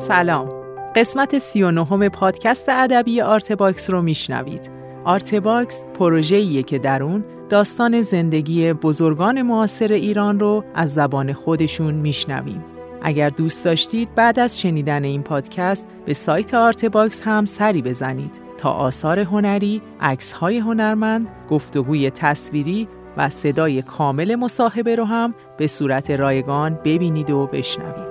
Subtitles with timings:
[0.00, 0.48] سلام.
[0.96, 4.70] قسمت 39 پادکست ادبی آرت باکس رو میشنوید.
[5.04, 11.94] آرت باکس پروژه‌ایه که در اون داستان زندگی بزرگان معاصر ایران رو از زبان خودشون
[11.94, 12.64] میشنویم.
[13.02, 18.40] اگر دوست داشتید بعد از شنیدن این پادکست به سایت آرت باکس هم سری بزنید
[18.58, 26.10] تا آثار هنری، عکس‌های هنرمند، گفتگوی تصویری و صدای کامل مصاحبه رو هم به صورت
[26.10, 28.09] رایگان ببینید و بشنوید.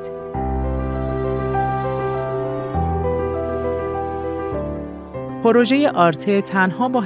[5.43, 7.03] پروژه آرته تنها با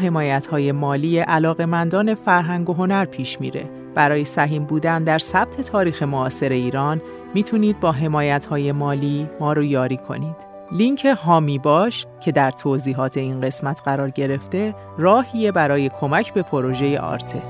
[0.52, 3.70] های مالی علاقمندان فرهنگ و هنر پیش میره.
[3.96, 7.02] برای سهیم بودن در ثبت تاریخ معاصر ایران
[7.34, 7.96] می‌تونید با
[8.50, 10.36] های مالی ما رو یاری کنید.
[10.72, 17.00] لینک هامی باش که در توضیحات این قسمت قرار گرفته راهیه برای کمک به پروژه
[17.00, 17.42] آرته.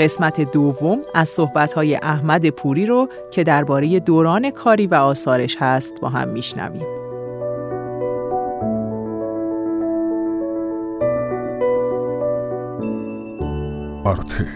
[0.00, 6.08] قسمت دوم از صحبت‌های احمد پوری رو که درباره دوران کاری و آثارش هست با
[6.08, 7.01] هم میشنویم.
[14.04, 14.48] آرته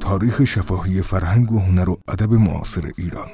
[0.00, 3.28] تاریخ شفاهی فرهنگ و هنر و ادب معاصر ایران.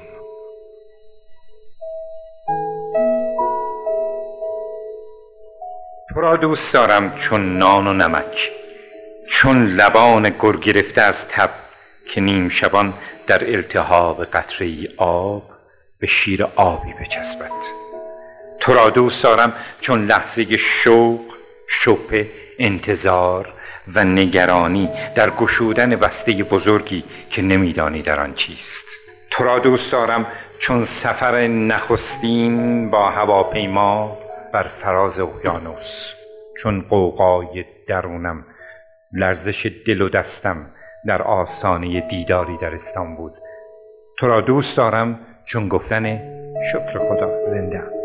[6.09, 8.51] تو را دوست دارم چون نان و نمک
[9.29, 11.49] چون لبان گر گرفته از تب
[12.13, 12.93] که نیم شبان
[13.27, 15.43] در التهاب قطره ای آب
[15.99, 17.51] به شیر آبی بچسبد.
[18.59, 21.21] تو را دوست دارم چون لحظه شوق
[21.69, 22.27] شپه
[22.59, 23.56] انتظار
[23.95, 28.85] و نگرانی در گشودن بسته بزرگی که نمیدانی در آن چیست.
[29.29, 30.25] تو را دوست دارم
[30.59, 34.17] چون سفر نخستین با هواپیما
[34.53, 36.13] بر فراز اقیانوس.
[36.57, 38.45] چون قوقای درونم
[39.13, 40.65] لرزش دل و دستم
[41.07, 43.31] در آستانه دیداری در استانبول.
[44.19, 46.19] تو را دوست دارم چون گفتن
[46.71, 47.96] شکر خدا زنده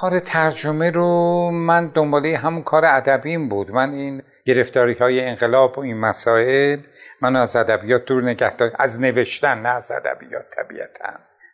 [0.00, 3.70] کار ترجمه رو من دنباله همون کار ادبیم بود.
[3.70, 6.80] من این گرفتاری های انقلاب و این مسائل
[7.20, 11.12] منو از ادبیات دور نگه از نوشتن نه از ادبیات طبیعتا.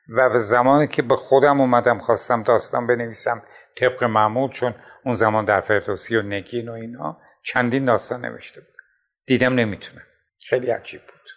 [0.08, 3.42] و زمانی که به خودم اومدم خواستم داستان بنویسم
[3.76, 8.76] طبق معمول چون اون زمان در فردوسی و نگین و اینا چندین داستان نوشته بود.
[9.26, 10.02] دیدم نمی‌تونم.
[10.48, 11.31] خیلی عجیب بود.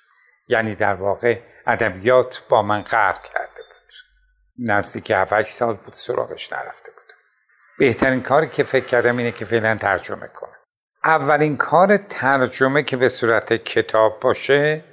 [0.47, 3.54] یعنی در واقع ادبیات با من قهر بود
[4.59, 6.91] نزدیک 7 سال بود سراغش نرفته
[7.79, 10.55] بهترین کاری که فکر کردم اینه که فعلا ترجمه کنم
[11.05, 14.83] اولین کار ترجمه که به صورت کتاب باشه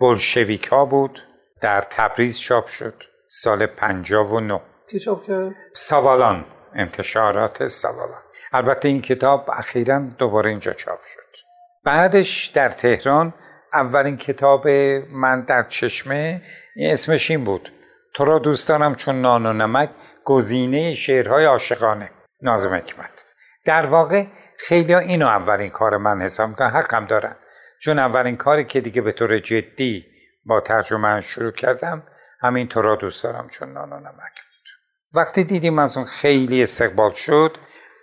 [0.00, 1.22] بلشویک ها بود.
[1.60, 3.02] در تبریز چاپ شد.
[3.28, 11.04] سال 59 کی چاپ کرد؟ سوالان انتشارات سوالان البته این کتاب اخیرا دوباره اینجا چاپ
[11.04, 11.36] شد.
[11.84, 13.34] بعدش در تهران
[13.72, 14.68] اولین کتاب
[15.12, 16.42] من در چشمه
[16.76, 17.72] اسمش این بود.
[18.16, 19.90] تو را دوست چون نان و نمک
[20.24, 22.10] گزینه شعرهای عاشقانه.
[22.42, 23.24] نازم حکمت.
[23.64, 24.24] در واقع
[24.58, 27.36] خیلی اینو اولین کار من حساب می‌کنم حقم دارن.
[27.80, 30.06] چون اولین کاری که دیگه به طور جدی
[30.46, 32.02] با ترجمه شروع کردم
[32.40, 34.66] همین تو را دوست دارم چون نان و نمک بود.
[35.14, 37.56] وقتی دیدیم از اون خیلی استقبال شد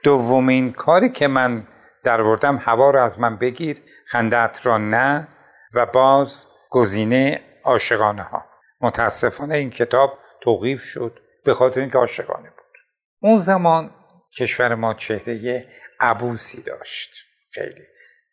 [0.04, 1.68] دومین کاری که من
[2.04, 5.28] در بردم هوا رو از من بگیر خندت را نه
[5.74, 8.53] و باز گزینه عاشقانه ها
[8.84, 12.78] متاسفانه این کتاب توقیف شد به خاطر اینکه عاشقانه بود.
[13.20, 13.92] اون زمان
[14.40, 15.68] کشور ما چهره
[16.00, 17.16] عبوسی داشت.
[17.52, 17.84] خیلی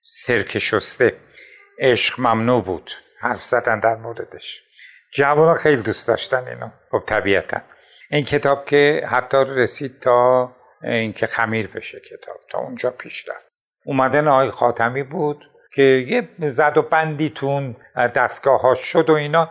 [0.01, 1.17] سرک شسته.
[1.79, 2.91] عشق ممنوع بود.
[3.19, 4.63] حرف زدن در موردش.
[5.15, 6.71] جوان خیلی دوست داشتن اینو.
[6.91, 7.61] خب طبیعتا.
[8.11, 12.37] این کتاب که حتی رسید تا اینکه خمیر بشه کتاب.
[12.51, 13.49] تا اونجا پیش رفت.
[13.85, 19.51] اومدن آقای خاتمی بود که یه زد و بندی تون دستگاه ها شد و اینا.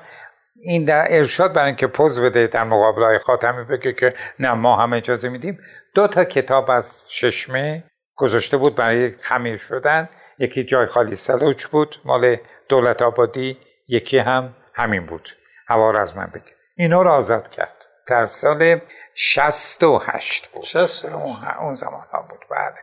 [0.62, 4.76] این در ارشاد برای اینکه پوز بده در مقابل های خاتمی بگه که نه ما
[4.76, 5.58] هم اجازه میدیم.
[5.96, 7.84] دو تا کتاب از ششمه
[8.16, 10.10] گذاشته بود برای خمیر شدن.
[10.40, 12.36] یکی جای خالی سلوچ بود مال
[12.70, 13.58] دولت آبادی.
[13.88, 15.30] یکی هم همین بود.
[15.68, 17.76] هوا از من بگه اینا رو آزاد کرد.
[18.08, 18.80] در سال
[19.14, 20.64] 68 بود.
[20.64, 21.16] 68
[21.62, 22.40] اون زمان ها بود.
[22.52, 22.76] بعد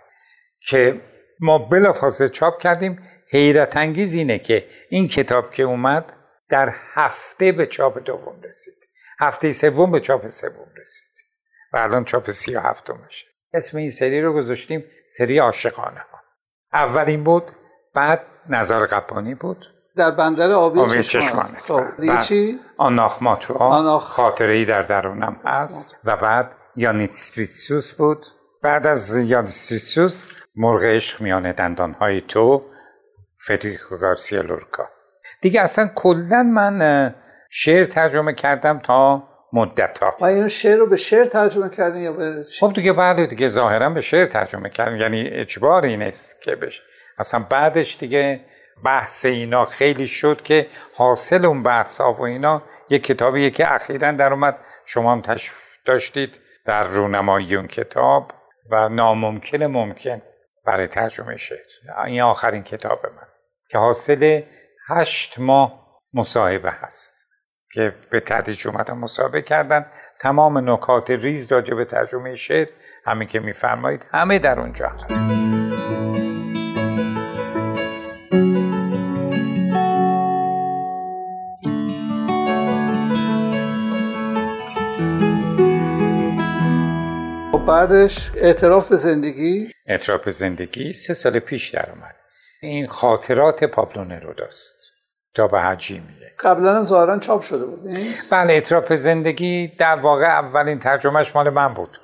[0.69, 1.01] که
[1.41, 3.03] ما بلافاصله چاپ کردیم.
[3.31, 6.13] حیرت انگیز اینه که این کتاب که اومد
[6.49, 8.89] در هفته به چاپ دوم رسید.
[9.21, 11.17] هفته سوم به چاپ سوم رسید.
[11.73, 13.27] و الان چاپ سی و هفتمشه.
[13.53, 16.21] اسم این سری رو گذاشتیم سری عاشقانه ها.
[16.73, 17.51] اولین بود
[17.95, 19.67] بعد نظر قبانی بود.
[19.97, 24.03] در بندر آبی, آبی چشمانه خب چی؟ آناخ ماتوا آناخ...
[24.03, 25.97] خاطره ای در درونم هست.
[26.05, 28.27] و بعد یانیتسویتسوس بود.
[28.63, 30.27] بعد از یانیتسویتسوس
[30.57, 32.65] مرغ عشق میان دندانهای تو
[33.47, 34.89] فدریکو گارسیا لورکا.
[35.41, 37.15] دیگه اصلا کلا من
[37.51, 42.45] شعر ترجمه کردم تا مدت ها اینو شعر رو به شعر ترجمه کردین یا به
[42.61, 44.97] خب دیگه بعد دیگه ظاهرا به شعر ترجمه کردم.
[44.97, 46.83] یعنی اجباری نیست که بشه.
[47.19, 48.41] اصلا بعدش دیگه
[48.85, 54.13] بحث اینا خیلی شد که حاصل اون بحث ها و اینا یک کتابیه که اخیرا
[54.13, 54.59] در اومد.
[54.85, 55.55] شما هم تشریف
[55.85, 58.33] داشتید در رونمایی اون کتاب
[58.71, 60.23] و ناممکن ممکن
[60.67, 61.59] برای ترجمه شعر.
[62.07, 63.29] این آخرین کتاب من.
[63.69, 64.43] که حاصل
[64.89, 67.27] هشت ماه مصاحبه هست
[67.73, 69.87] که به تدریج اومدن مصاحبه کردن.
[70.21, 72.69] تمام نکات ریز راجع به ترجمه شعر
[73.05, 75.05] همین که میفرمایید همه در اونجا هست.
[87.53, 92.17] خب بعدش اعتراف به زندگی؟ اطراف زندگی سه سال پیش در اومد.
[92.63, 94.76] این خاطرات پابلو نروداست
[95.37, 100.27] تا به حجیمیه قبلا هم ظاهرا چاپ شده بود نیست بله اطراف زندگی در واقع
[100.27, 102.01] اولین ترجمهش مال من بود.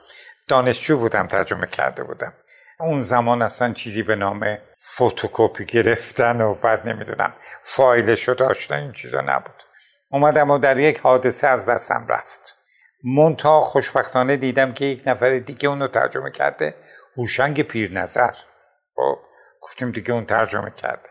[0.48, 2.32] دانشجو بودم ترجمه کرده بودم.
[2.80, 4.58] اون زمان اصلا چیزی به نام
[4.94, 7.32] فتوکپی گرفتن و بعد نمی‌دونم
[7.62, 9.62] فایلش رو داشتن این چیزا نبود.
[10.10, 12.56] اومدم و در یک حادثه از دستم رفت.
[13.04, 16.74] منتها خوشبختانه دیدم که یک نفر دیگه اونو ترجمه کرده.
[17.16, 18.32] هوشنگ پیرنظر.
[18.96, 19.18] خب
[19.60, 21.08] گفتیم دیگه اون ترجمه کرده.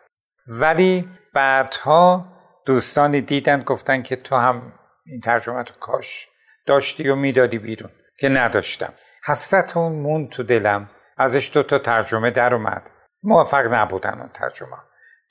[0.47, 2.25] ولی بعدها
[2.65, 4.73] دوستانی دیدن گفتن که تو هم
[5.05, 6.27] این ترجمه تو کاش
[6.65, 8.93] داشتی و می‌دادی بیرون که نداشتم.
[9.25, 12.91] حسرت اون مون تو دلم ازش دو تا ترجمه در اومد.
[13.23, 14.77] موفق نبودن اون ترجمه.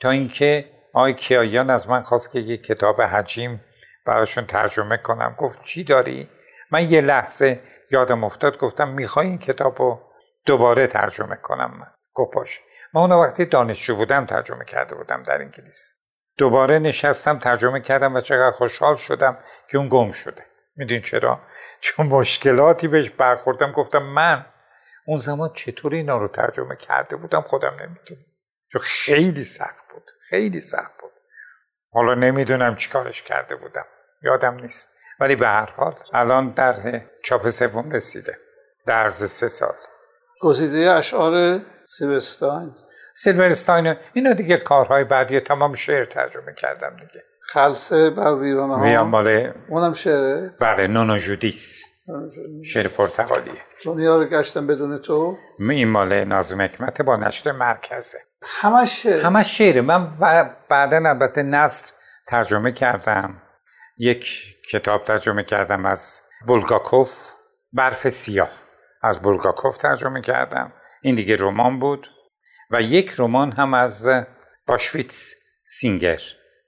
[0.01, 3.65] تا اینکه آقای کیایان از من خواست که یک کتاب حجیم
[4.07, 5.35] براشون ترجمه کنم.
[5.39, 6.29] گفت چی داری؟
[6.71, 7.61] من یه لحظه
[7.91, 10.01] یادم افتاد گفتم می‌خوای این کتاب رو
[10.47, 12.00] دوباره ترجمه کنم من.
[12.35, 12.61] باشه.
[12.95, 15.95] من اون وقتی دانشجو بودم ترجمه کرده بودم در انگلیس.
[16.39, 20.47] دوباره نشستم ترجمه کردم و چقدر خوشحال شدم که اون گم شده.
[20.77, 21.41] می‌دونی چرا؟
[21.81, 23.73] چون مشکلاتی بهش برخوردم.
[23.73, 24.47] گفتم من
[25.07, 28.25] اون زمان چطور اینا رو ترجمه کرده بودم خودم نمی‌دونم.
[28.73, 30.11] چون خیلی سخت بود.
[30.29, 31.13] خیلی سخت بود.
[31.93, 33.87] حالا نمی‌دونم چیکارش کرده بودم.
[34.23, 34.95] یادم نیست.
[35.21, 38.39] ولی به هر حال الان در چاپ سوم رسیده.
[38.87, 39.75] در عرض سه سال.
[40.41, 42.75] گزیده اشعار سیبستاین
[43.15, 47.25] سیلورستاین اینا دیگه کارهای بعدی تمام شعر ترجمه کردم دیگه.
[47.43, 50.55] خلصه بر ویرانه ویان ها مال اونم شعره.
[50.61, 51.83] بله نونو جودیس.
[52.65, 55.37] شعر پرتغالیه دنیا رو گشتم بدون تو.
[55.59, 58.19] این مال نازم حکمت با نشر مرکزه.
[58.43, 59.21] همش شعر.
[59.21, 60.09] همه شعره من
[60.69, 61.93] بعدا البته نصر
[62.27, 63.43] ترجمه کردم.
[63.99, 64.27] یک
[64.71, 67.33] کتاب ترجمه کردم از بولگاکوف
[67.73, 68.51] برف سیاه.
[69.01, 72.11] از بولگاکوف ترجمه کردم این دیگه رمان بود.
[72.71, 74.09] و یک رمان هم از
[74.67, 76.21] باشویتس سینگر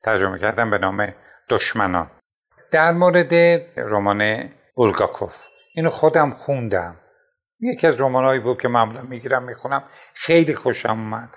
[0.02, 1.14] ترجمه کردم به نام
[1.48, 2.10] دشمنان.
[2.70, 3.34] در مورد
[3.76, 6.96] رمان بولگاکوف اینو خودم خوندم.
[7.60, 9.84] یکی از رمانهایی بود که معمولا می‌گیرم می‌خونم.
[10.14, 11.36] خیلی خوشم اومد.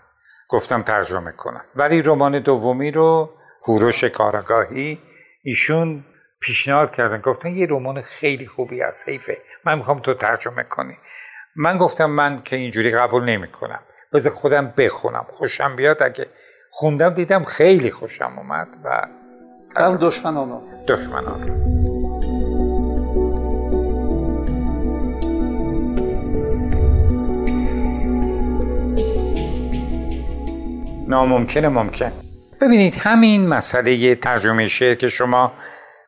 [0.50, 1.66] گفتم ترجمه کنم.
[1.76, 5.00] ولی رمان دومی رو کوروش کاراگاهی
[5.44, 6.06] ایشون
[6.46, 7.22] پیشنهاد کردن.
[7.22, 9.38] گفتن یه رمان خیلی خوبی از حیفه.
[9.66, 10.98] من می‌خوام تو ترجمه کنی.
[11.56, 13.80] من گفتم من که اینجوری قبول نمی‌کنم.
[14.14, 15.26] بذار خودم بخونم.
[15.32, 16.04] خوشم بیاد.
[16.04, 16.26] اگه
[16.72, 19.08] خوندم دیدم خیلی خوشم اومد و
[19.78, 21.56] هم دشمنانو دشمنان رو.
[31.08, 32.12] ناممکنه ممکن.
[32.62, 35.54] ببینید همین مسئله ترجمه شعر که شما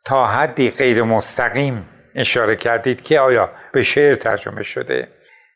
[0.08, 5.08] تا حدی غیر مستقیم اشاره کردید که آیا به شعر ترجمه شده؟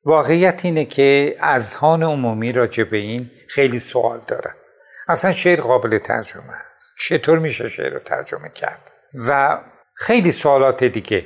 [0.06, 4.54] واقعیت اینه که اذهان عمومی راجع به این خیلی سوال دارن
[5.08, 6.96] اصلا شعر قابل ترجمه است.
[7.00, 8.92] چطور میشه شعر رو ترجمه کرد؟
[9.28, 9.60] و
[9.96, 11.26] خیلی سوالات دیگه.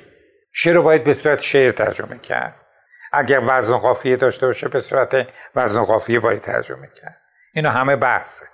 [0.53, 2.55] شعر رو باید به صورت شعر ترجمه کرد.
[3.13, 7.22] اگر وزن و قافیه داشته باشه به صورت وزن و قافیه باید ترجمه کرد.
[7.53, 8.46] اینا همه بحثه.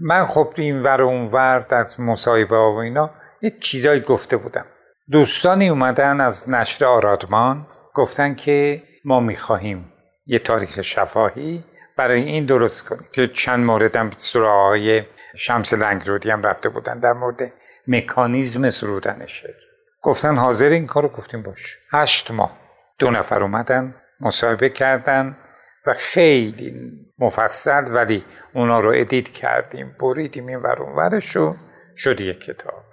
[0.00, 3.10] من خب این ور و اون ور در مصاحبه ها و اینا
[3.42, 4.66] یه چیزایی گفته بودم.
[5.10, 9.92] دوستانی اومدن از نشر آرادمان گفتن که ما می‌خواهیم
[10.26, 11.64] یه تاریخ شفاهی
[11.96, 13.08] برای این درست کنیم.
[13.12, 15.02] که چند موردم سراغ های
[15.36, 16.98] شمس لنگرودی هم رفته بودن.
[16.98, 17.52] در مورد
[17.86, 19.54] مکانیزم سرودن شعر
[20.02, 21.78] گفتن حاضر این کارو گفتیم باش.
[21.92, 22.58] هشت ماه.
[22.98, 25.36] دو نفر اومدن مصاحبه کردن
[25.86, 26.74] و خیلی
[27.18, 31.56] مفصل ولی اونا رو ادیت کردیم بریدیم این ور اون ورش و
[31.96, 32.87] شد یک کتاب.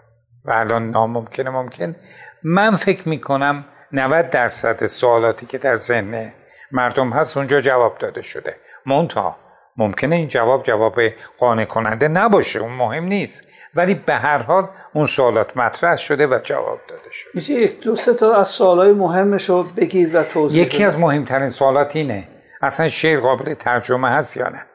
[0.46, 1.96] و الان ناممکنه ممکن.
[2.44, 6.34] من فکر می‌کنم 90 درصد سوالاتی که در ذهن
[6.72, 8.56] مردم هست اونجا جواب داده شده.
[8.86, 9.38] منتها
[9.78, 11.00] ممکنه این جواب جواب
[11.38, 13.44] قانع کننده نباشه اون مهم نیست.
[13.76, 17.32] ولی به هر حال اون سوالات مطرح شده و جواب داده شده.
[17.34, 21.50] میشه یک دو سه تا از سوالای مهمش رو بگید و توضیح یکی؟ از مهمترین
[21.50, 22.28] سوالات اینه
[22.62, 24.66] اصلا شعر قابل ترجمه هست یا نه؟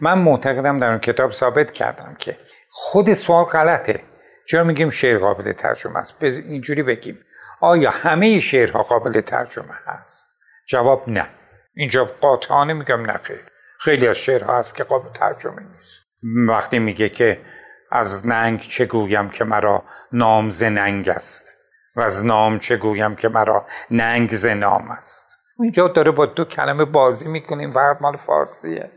[0.00, 2.36] من معتقدم در اون کتاب ثابت کردم که
[2.70, 4.00] خود سوال غلطه.
[4.48, 7.18] چرا میگیم شعر قابل ترجمه است؟ اینجوری بگیم.
[7.60, 10.28] آیا همه شعرها قابل ترجمه هست؟
[10.68, 11.28] جواب نه.
[11.74, 13.44] اینجا قاطعانه میگم نه خیر
[13.78, 16.04] خیلی از شعرها هست که قابل ترجمه نیست.
[16.48, 17.40] وقتی میگه که
[17.90, 21.56] از ننگ چه گویم که مرا نام ز ننگ است؟
[21.96, 26.44] و از نام چه گویم که مرا ننگ ز نام است؟ اینجا داره با دو
[26.44, 28.90] کلمه بازی می‌کنیم فقط مال فارسیه.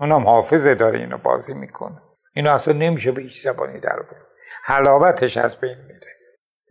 [0.00, 2.02] اونم حافظه داره اینو بازی می‌کنه.
[2.32, 4.23] اینو اصلا نمیشه به هیچ زبانی در بود
[4.66, 6.16] حلاوتش از بین میره.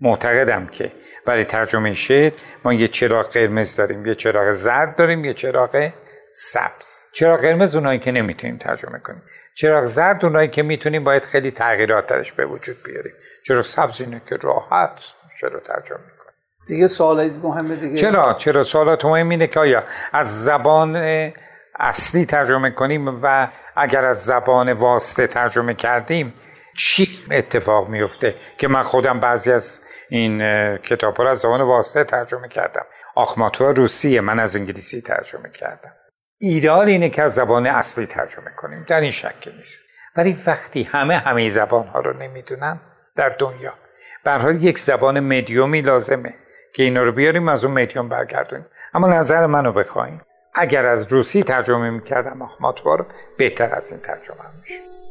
[0.02, 0.92] معتقدم که
[1.26, 2.32] برای ترجمه شعر
[2.66, 5.92] ما یه چراغ قرمز داریم یه چراغ زرد داریم یه چراغ
[6.36, 7.06] سبز.
[7.14, 9.22] چراغ قرمز اونایی که نمی‌تونیم ترجمه کنیم.
[9.56, 13.14] چراغ زرد اونایی که می‌تونیم باید خیلی تغییرات درش به وجود بیاریم.
[13.48, 15.02] چراغ سبز اینه که راحت
[15.42, 16.34] چرا ترجمه می‌کنیم.
[16.68, 17.96] دیگه سوالای مهمه دیگه.
[17.96, 19.84] چرا؟ چرا؟ سوالات مهم اینه که آیا
[20.14, 20.96] از زبان
[21.80, 26.34] اصلی ترجمه کنیم و اگر از زبان واسطه ترجمه کردیم
[26.78, 30.40] چی اتفاق میفته که من خودم بعضی از این
[30.78, 32.86] کتاب رو از زبان واسطه ترجمه کردم.
[33.16, 35.92] آخماتوا روسیه من از انگلیسی ترجمه کردم.
[36.38, 39.82] ایدال اینه که از زبان اصلی ترجمه کنیم در این شک نیست.
[40.16, 42.82] ولی وقتی همه همه زبان ها رو نمی‌دونن
[43.16, 43.74] در دنیا.
[44.24, 46.36] به یک زبان مدیومی لازمه
[46.76, 48.66] که اینا رو بیاریم از اون مدیوم برگردونیم.
[48.94, 50.22] اما نظر منو بخواین.
[50.56, 53.06] اگر از روسی ترجمه می‌کردم آخماتوا رو
[53.38, 55.03] بهتر از این ترجمه میشه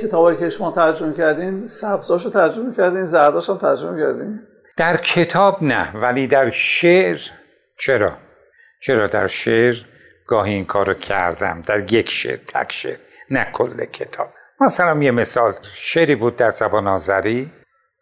[0.00, 4.40] کتابایی که شما ترجمه کردین سبزاشو ترجمه کردین زرداش هم ترجمه کردین.
[4.76, 7.18] در کتاب نه ولی در شعر
[7.78, 8.12] چرا؟
[8.82, 9.76] چرا در شعر
[10.26, 12.98] گاهی این کارو کردم؟ در یک شعر تک شعر
[13.30, 14.28] نه کل کتاب.
[14.60, 17.52] مثلا یه مثال شعری بود در زبان آذری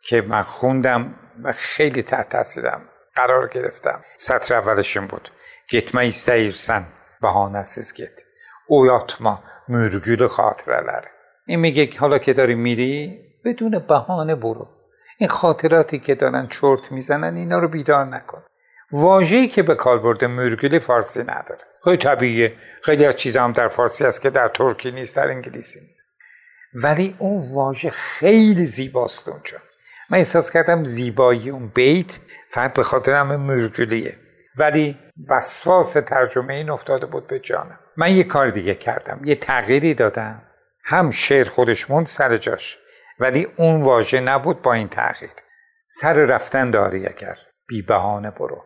[0.02, 1.14] که من خوندم
[1.45, 2.81] و خیلی تحت تاثیرم
[3.17, 4.00] قرار گرفتم.
[4.19, 5.31] سطر اولش این بود
[5.69, 6.87] Gitme istəyirsən
[7.23, 8.25] bahanəsiz get.
[8.69, 11.17] Oyatma mürgülü خاطره‌ları.
[11.49, 14.69] این میگه حالا که داری میری بدون بهانه برو.
[15.19, 18.43] این خاطراتی که دارن چرت می‌زنن اینا رو بیدار نکن.
[18.93, 21.61] واژه‌ای که به کار برده مرگولی فارسی نداره.
[21.85, 22.52] خیلی طبیعیه.
[22.83, 25.95] خیلی از چیزا هم در فارسی است که در ترکی نیست در انگلیسی نیست.
[26.75, 29.59] ولی اون واژه خیلی زیباست اونجا.
[30.11, 34.17] من احساس کردم زیبایی اون بیت فقط به خاطر همه مرگولیه
[34.57, 37.78] ولی وسواس ترجمه این افتاده بود به جانم.
[37.97, 39.21] من یه کار دیگه کردم.
[39.25, 40.43] یه تغییری دادم.
[40.90, 42.78] هم شعر خودش موند سر جاش.
[43.18, 45.30] ولی اون واژه نبود با این تغییر
[45.87, 48.64] سر رفتن داری اگر بی بهانه برو.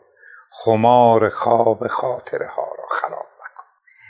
[0.50, 3.64] خمار خواب خاطره ها را خراب مکن.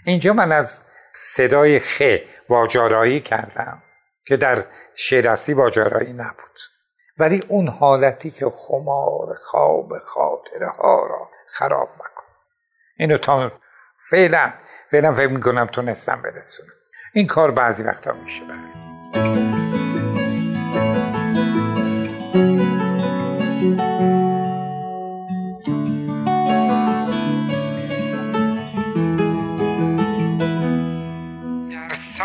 [0.07, 2.02] اینجا من از صدای خ
[2.49, 3.83] واجارایی کردم
[4.26, 6.59] که در شعر اصلی واجارایی نبود.
[7.19, 12.26] ولی اون حالتی که خمار خواب خاطره ها را خراب مکن.
[12.99, 13.52] اینو تا
[14.11, 14.52] فعلا
[14.90, 16.81] فعلا فکر می‌کنم تونستم برسونم.
[17.14, 19.62] این کار بعضی وقتا میشه بله.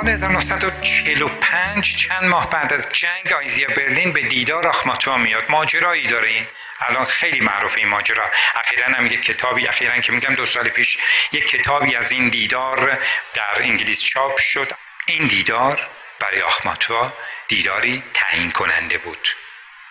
[0.08, 5.44] سال 1945 چند ماه بعد از جنگ آیزیا برلین به دیدار آخماتوا میاد.
[5.50, 6.48] ماجرایی داره این.
[6.80, 8.24] الان خیلی معروف این ماجرا.
[8.56, 10.98] اخیرا هم یک کتابی اخیرا که میگم دو سال پیش
[11.32, 13.00] یک کتابی از این دیدار
[13.34, 14.72] در انگلیس چاپ شد.
[15.06, 15.88] این دیدار
[16.20, 17.14] برای آخماتوا
[17.48, 19.30] دیداری تعیین کننده بود.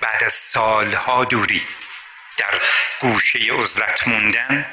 [0.01, 1.67] بعد از سالها دوری
[2.37, 2.61] در
[3.01, 4.67] گوشه عزلت موندن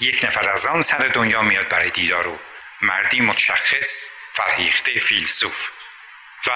[0.00, 2.38] یک نفر از آن سر دنیا میاد برای دیدار او.
[2.80, 4.10] مردی متشخص
[4.40, 5.70] فرهیخته فیلسوف
[6.46, 6.50] و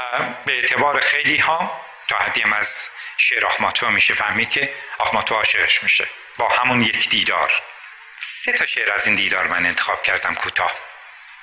[0.47, 5.83] به اعتبار خیلی ها تا حدی هم از شعر آخماتوا میشه فهمید که آخماتوا عاشقش
[5.83, 6.09] میشه.
[6.37, 7.53] با همون یک دیدار.
[8.19, 10.75] سه تا شعر از این دیدار من انتخاب کردم کوتاه.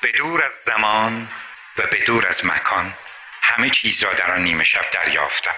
[0.02, 1.32] به دور از زمان
[1.78, 2.94] و به دور از مکان
[3.42, 5.56] همه چیز را در آن نیمه شب دریافتم.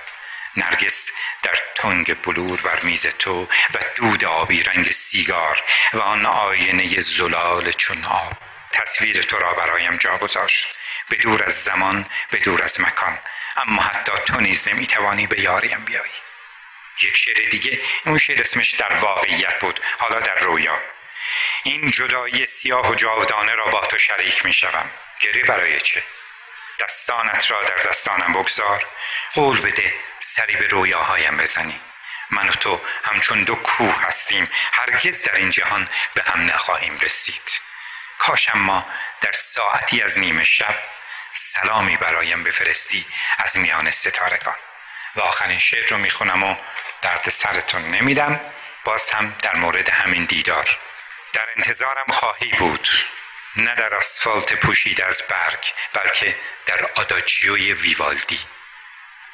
[0.58, 1.12] نرگس
[1.44, 5.64] در تنگ بلور بر میز تو و دود آبی رنگ سیگار
[5.94, 8.53] و آن آینه زلال چون آب.
[8.84, 10.76] تصویر تو را برایم جا گذاشت.
[11.10, 13.20] به دور از زمان به دور از مکان.
[13.56, 16.12] اما حتی تو نیز نمی‌توانی به یاریم بیایی.
[17.02, 20.82] یک شعر دیگه اون شعر اسمش در واقعیت بود حالا در رویا.
[21.64, 26.04] این جدایی سیاه و جاودانه را با تو شریک می شوم گری برای چه؟
[26.80, 28.86] دستانت را در دستانم بگذار.
[29.34, 31.80] قول بده سری به رویاهایم بزنی.
[32.30, 34.50] من و تو همچون دو کوه هستیم.
[34.74, 37.62] هرگز در این جهان به هم نخواهیم رسید.
[38.26, 38.86] کاشم ما
[39.22, 40.76] در ساعتی از نیمه شب
[41.34, 43.06] سلامی برایم بفرستی
[43.38, 44.56] از میان ستارگان.
[45.16, 46.56] و آخرین شعر رو می‌خونم و
[47.02, 48.42] درد سرتون نمیدم.
[48.84, 50.78] باز هم در مورد همین دیدار.
[51.34, 52.88] در انتظارم خواهی بود.
[53.56, 58.40] نه در آسفالت پوشید از برگ بلکه در آداچیوی ویوالدی.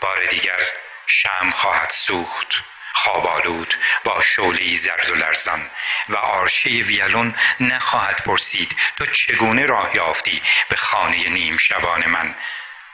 [0.02, 0.60] بار دیگر
[1.08, 2.64] شم خواهد سوخت.
[3.04, 5.70] خوابالود با شعله زرد و لرزان.
[6.10, 12.36] و آرشه ویلون نخواهد پرسید تو چگونه راه یافتی به خانه نیم شبان من؟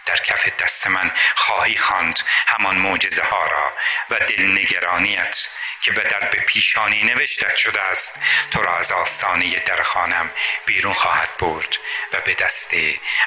[0.05, 3.73] در کف دست من خواهی خواند همان معجزه ها را
[4.09, 5.47] و دلنگرانیت
[5.85, 8.19] که به در به پیشانی نوشتت شده است.
[8.51, 10.29] تو را از آستانه در خانم
[10.65, 11.77] بیرون خواهد برد
[12.13, 12.73] و به دست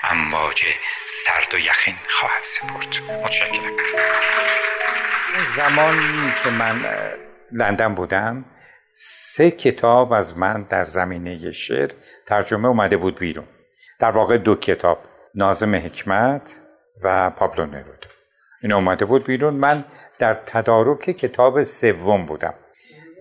[0.02, 0.64] امواج
[1.06, 3.20] سرد و یخین خواهد سپرد.
[3.24, 3.76] متشکرم.
[5.56, 6.84] زمانی که من
[7.52, 8.44] لندن بودم
[8.94, 11.90] سه کتاب از من در زمینه شعر
[12.26, 13.48] ترجمه اومده بود بیرون.
[13.98, 16.67] در واقع دو کتاب نازم حکمت
[17.02, 18.08] و پابلو نرودو
[18.62, 19.54] این اومده بود بیرون.
[19.54, 19.84] من
[20.18, 22.54] در تدارک کتاب سوم بودم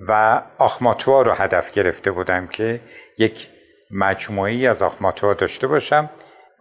[0.08, 2.82] و آخماتوا رو هدف گرفته بودم که
[3.18, 3.50] یک
[3.92, 6.10] مجموعی از آخماتوا داشته باشم.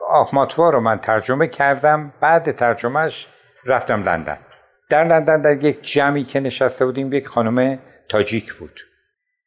[0.09, 2.13] آخماتوا رو من ترجمه کردم.
[2.21, 3.27] بعد ترجمهش
[3.65, 4.39] رفتم لندن.
[4.91, 8.81] در لندن در یک جمعی که نشسته بودیم یک خانم تاجیک بود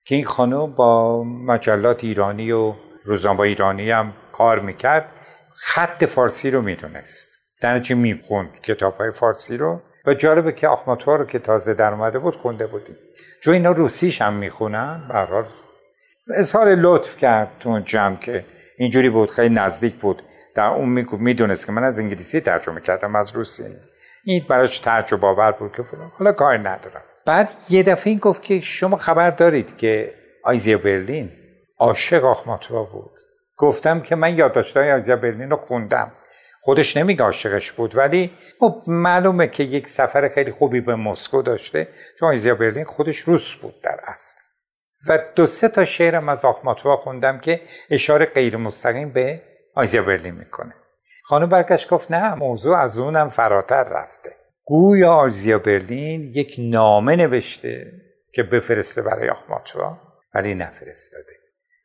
[0.06, 5.10] که این خانم با مجلات ایرانی و روزنامه ایرانی هم کار می‌کرد.
[5.56, 7.39] خط فارسی رو می‌دونست.
[7.62, 9.82] در نتیجه می‌خوند کتاب های فارسی رو.
[10.06, 12.96] و جالبه که آخماتوا رو که تازه در اومده بود خونده بودیم.
[13.42, 15.46] چون اینا روسیش هم می‌خونن برحال
[16.36, 18.46] اظهار لطف کرد تو اون جمع که
[18.78, 20.22] اینجوری بود خیلی نزدیک بود.
[20.56, 23.64] در اون می‌دونست که من از انگلیسی ترجمه کردم از روسی.
[24.24, 26.10] این براش تعجب آور بود که فلان.
[26.20, 27.04] حالا کار ندارم.
[27.26, 30.14] بعد یه دفعه این گفت که شما خبر دارید که
[30.44, 31.32] آیزیا برلین
[31.78, 33.20] عاشق آخماتوا بود.
[33.58, 36.12] گفتم که من یادداشت‌های آیزیا برلین رو خوندم.
[36.70, 41.88] خودش نمیگه عاشقش بود ولی خب معلومه که یک سفر خیلی خوبی به مسکو داشته.
[42.20, 44.40] چون آیزیا برلین خودش روس بود در اصل.
[45.08, 49.42] و دو سه تا شعرم از آخماتوا خوندم که اشاره غیر مستقیم به
[49.76, 50.74] آیزیا برلین می‌کنه.
[51.24, 54.36] خانم برگشت گفت نه موضوع از اونم فراتر رفته.
[54.66, 57.92] گویا آیزیا برلین یک نامه نوشته
[58.34, 59.98] که بفرسته برای آخماتوا
[60.34, 61.39] ولی نفرستاده.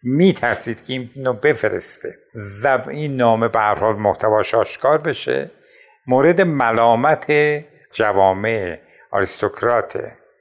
[0.04, 2.18] میترسید که اینو بفرسته
[2.62, 5.50] و این نامه به هر حال محتواش آشکار بشه؟
[6.06, 7.32] مورد ملامت
[7.92, 8.78] جوامع
[9.10, 9.98] آریستوکرات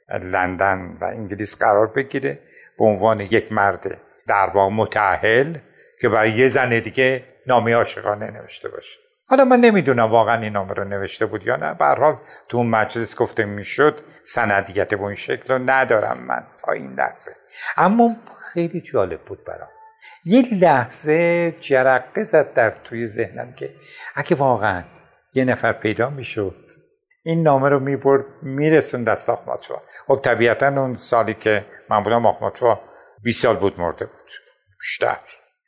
[0.09, 2.39] لندن و انگلیس قرار بگیره
[2.79, 5.57] به عنوان یک مرد در واقع متعهل
[6.01, 8.99] که برای یه زن دیگه نامه عاشقانه نوشته باشه.
[9.27, 11.73] حالا من نمی‌دونم واقعا این نامه رو نوشته بود یا نه.
[11.73, 12.17] به حال
[12.49, 17.31] تو اون مجلس گفته می‌شد سندیت به این شکل رو ندارم من تا این لحظه.
[17.77, 18.15] اما
[18.53, 19.69] خیلی جالب بود برام.
[20.25, 23.75] یه لحظه جرقه زد در توی ذهنم که
[24.15, 24.83] اگه واقعا
[25.33, 26.71] یه نفر پیدا می‌شد
[27.23, 32.81] این نامه رو می‌برد میرسون دست آخماتوا خب طبیعتا اون سالی که من بودم آخماتوا
[33.23, 34.31] 20 سال بود مرده بود.
[34.79, 35.19] بیشتر.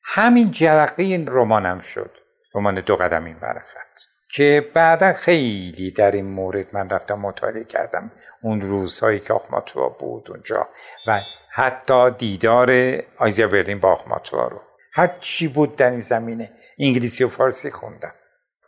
[0.04, 2.12] همین جرقه این رمانم شد.
[2.56, 4.00] رمان دو قدم این خط
[4.36, 8.12] که بعدا خیلی در این مورد من رفتم مطالعه کردم.
[8.42, 10.68] اون روزهایی که آخماتوا بود اونجا.
[11.08, 11.20] و
[11.58, 14.62] حتی دیدار آیزیا برلین با آخماتوا رو.
[14.94, 16.50] هر چی بود در این زمینه.
[16.80, 18.14] انگلیسی و فارسی خوندم.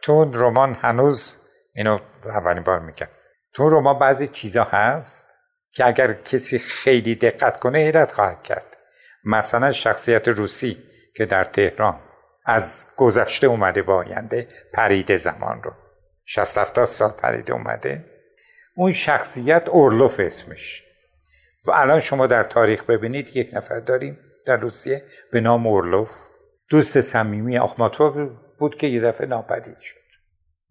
[0.02, 1.38] تو رمان هنوز
[1.76, 3.08] اینو اولین بار میگم.
[3.54, 5.28] تو رمان بعضی چیزا هست
[5.72, 8.78] که اگر کسی خیلی دقت کنه حیرت خواهد کرد.
[9.24, 10.84] مثلا شخصیت روسی
[11.16, 12.00] که در تهران
[12.46, 15.72] از گذشته اومده با آینده پریده زمان رو.
[16.26, 18.06] 60 70 سال پریده اومده.
[18.76, 20.87] اون شخصیت اورلوف اسمش.
[21.68, 26.12] و الان شما در تاریخ ببینید یک نفر داریم در روسیه به نام اورلوف.
[26.70, 29.98] دوست صمیمی آخماتوف بود که یه دفعه ناپدید شد.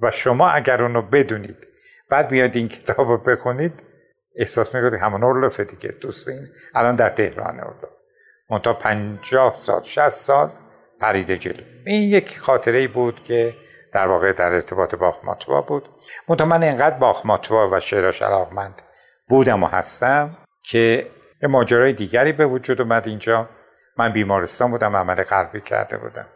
[0.00, 1.66] و شما اگر اونو بدونید
[2.10, 3.82] بعد بیاد این کتاب رو بخونید
[4.36, 6.48] احساس می‌کنید همون اورلوفه دیگه دوست این.
[6.74, 7.90] الان در تهران اورلوف.
[8.50, 10.50] منتها پنجاه سال شست سال
[11.00, 11.62] پریده جلو.
[11.86, 13.54] این یک خاطره بود که
[13.92, 15.88] در واقع در ارتباط با آخماتوا بود.
[16.28, 18.82] منتها من اینقدر با آخماتوا و شعراش علاقمند
[19.28, 20.36] بودم و هستم
[20.70, 21.10] که
[21.42, 23.48] یه ماجرای دیگری به وجود اومد اینجا.
[23.98, 26.26] من بیمارستان بودم عمل قلبی کرده بودم.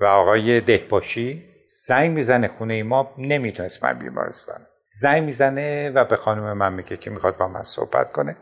[0.00, 1.48] و آقای دهباشی
[1.86, 4.66] زنگ می‌زنه خونه ما نمی‌تونست من بیمارستان
[5.00, 8.36] زنگ می‌زنه و به خانم من میگه که می‌خواد با من صحبت کنه.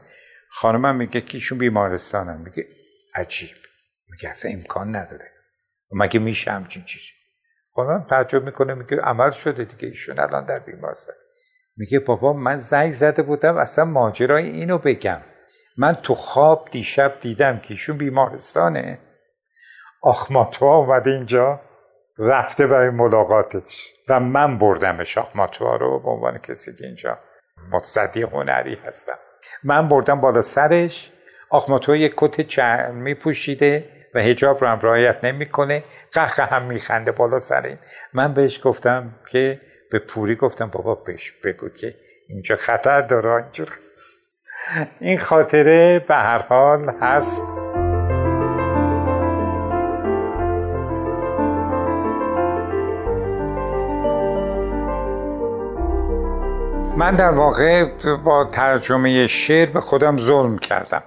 [0.51, 2.67] خانم میگه که ایشون بیمارستانم میگه
[3.15, 3.57] عجیب.
[4.11, 5.31] میگه اصلا امکان نداره.
[5.93, 7.11] مگه میشه همچین چیزی؟
[7.75, 11.15] خانم تعجب می‌کنه میگه عمل شده دیگه ایشون الان در بیمارستان.
[11.77, 15.21] میگه بابا من زنگ زده بودم اصلا ماجرای اینو بگم.
[15.77, 18.99] من تو خواب دیشب دیدم که ایشون بیمارستانه.
[20.03, 21.61] آخماتوا اومده اینجا
[22.19, 25.19] رفته برای ملاقاتش و من بردمش.
[25.19, 27.19] آخماتوا رو به عنوان کسی که اینجا
[27.73, 29.19] متصدی هنری هستم.
[29.65, 31.13] من بردم بالا سرش.
[31.51, 35.83] آخماتوا یک کت چرمی پوشیده و هجاب رو هم رعایت نمی‌کنه.
[36.13, 37.79] قهقه هم میخنده بالا سر این.
[38.13, 39.61] من بهش گفتم که
[39.91, 41.95] به پوری گفتم بابا بهش بگو که
[42.29, 43.69] اینجا خطر داره اینجور.
[45.01, 47.69] این خاطره به هر حال هست.
[56.97, 57.85] من در واقع
[58.25, 61.03] با ترجمه شعر به خودم ظلم کردم.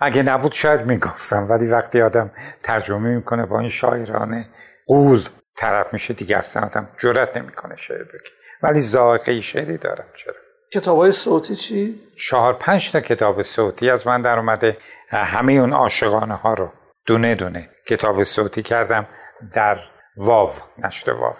[0.00, 2.30] اگه نبود شاید می‌گفتم ولی وقتی آدم
[2.62, 4.46] ترجمه می‌کنه با این شاعرانه
[4.86, 5.20] قول
[5.56, 8.30] طرف میشه دیگه اصلا آدم جرات نمی‌کنه شعر بگه.
[8.62, 14.06] ولی ذائقه شعری دارم چرا؟ کتاب های صوتی چی؟ چهار پنج تا کتاب صوتی از
[14.06, 14.76] من در اومده.
[15.10, 16.72] همه اون عاشقانه ها رو
[17.06, 19.06] دونه دونه کتاب صوتی کردم
[19.52, 19.78] در
[20.16, 21.34] واو نشر واو.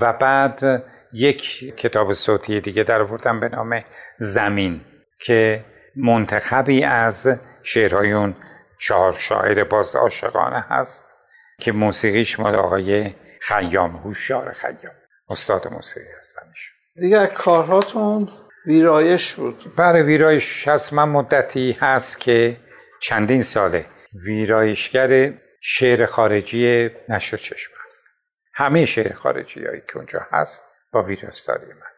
[0.00, 3.84] و بعد یک کتاب صوتی دیگه در آوردم به نام
[4.18, 4.80] زمین
[5.20, 5.64] که
[5.96, 7.28] منتخبی از
[7.62, 8.34] شعرهای اون
[8.80, 11.16] چهار شاعر باز عاشقانه هست
[11.60, 14.94] که موسیقیش مال آقای خیام هوشیار خیام.
[15.28, 16.72] استاد موسیقی هستنش.
[16.96, 18.28] دیگه کارهاتون
[18.68, 19.72] ویرایش بود.
[19.76, 22.56] برای ویرایش هست من مدتی هست که
[23.00, 23.86] چندین ساله.
[24.26, 28.04] ویرایشگر شعر خارجی نشر چشم هست
[28.54, 31.88] همه شعر خارجی هایی که اونجا هست با ویراستاری من.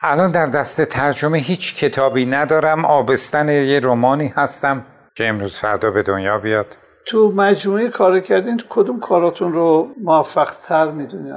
[0.00, 2.84] الان در دست ترجمه هیچ کتابی ندارم.
[2.84, 6.78] آبستن یه رومانی هستم که امروز فردا به دنیا بیاد.
[7.06, 11.34] تو مجموعه کار کردین کدوم کاراتون رو موفق تر می‌دونید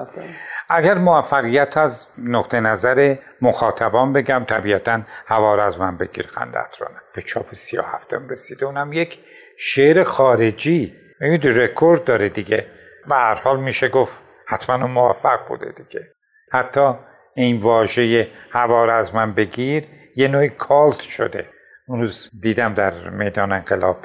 [0.69, 7.21] اگر موفقیت از نقطه نظر مخاطبان بگم طبیعتا هوا از من بگیر خندت رانه به
[7.21, 9.19] چاپ سی هفتم رسیده اونم یک
[9.57, 10.95] شعر خارجی.
[11.19, 12.67] می‌دونی رکورد داره دیگه.
[13.07, 16.11] و هر حال میشه گفت حتما موفق بوده دیگه.
[16.51, 16.93] حتی
[17.35, 19.83] این واژه هوا از من بگیر
[20.15, 21.49] یه نوعی کالت شده.
[21.87, 23.97] اون روز دیدم در میدان انقلاب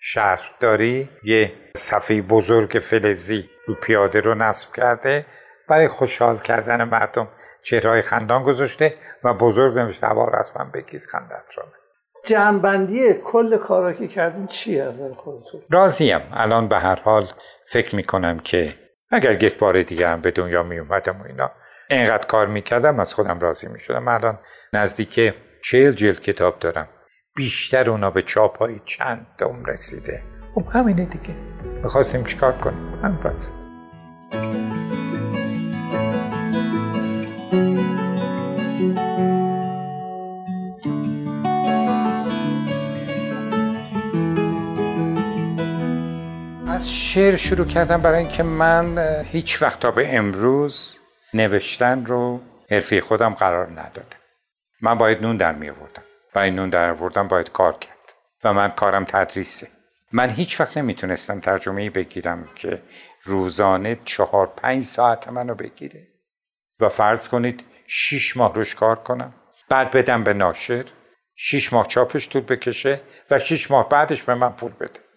[0.00, 5.26] شهرداری یه صفحه بزرگ فلزی رو پیاده رو نصب کرده.
[5.68, 7.28] برای خوشحال کردن مردم
[7.62, 11.62] چهرهای خندان گذاشته و بزرگ نمیشه هوا از من بگیر خندت رو
[12.24, 17.26] جمعبندی کل کارا که کردین چی از خودتون؟ راضیم الان به هر حال
[17.66, 18.74] فکر می‌کنم که
[19.10, 21.50] اگر یک بار دیگه هم به دنیا می اومدم و اینا
[21.90, 24.08] اینقدر کار می‌کردم از خودم راضی می‌شدم.
[24.08, 24.38] الان
[24.72, 26.88] نزدیک چهل جلد کتاب دارم.
[27.36, 30.22] بیشتر اونا به چاپ های چند دوم رسیده.
[30.54, 31.34] خب همینه دیگه.
[31.82, 34.67] می‌خواستیم چیکار کنیم؟ هم
[47.18, 50.98] شعر شروع کردم برای اینکه من هیچ وقت تا به امروز
[51.34, 54.18] نوشتن رو حرفی خودم قرار ندادم.
[54.80, 56.02] من باید نون در می آوردم
[56.34, 58.14] برای نون در آوردم باید کار کرد.
[58.44, 59.68] و من کارم تدریسه.
[60.12, 62.82] من هیچ وقت نمی‌تونستم ترجمه بگیرم که
[63.22, 66.06] روزانه چهار پنج ساعت منو بگیره.
[66.80, 69.34] و فرض کنید شیش ماه روش کار کنم.
[69.68, 70.84] بعد بدم به ناشر.
[71.36, 73.00] شیش ماه چاپش طول بکشه
[73.30, 75.07] و شیش ماه بعدش به من پول بده.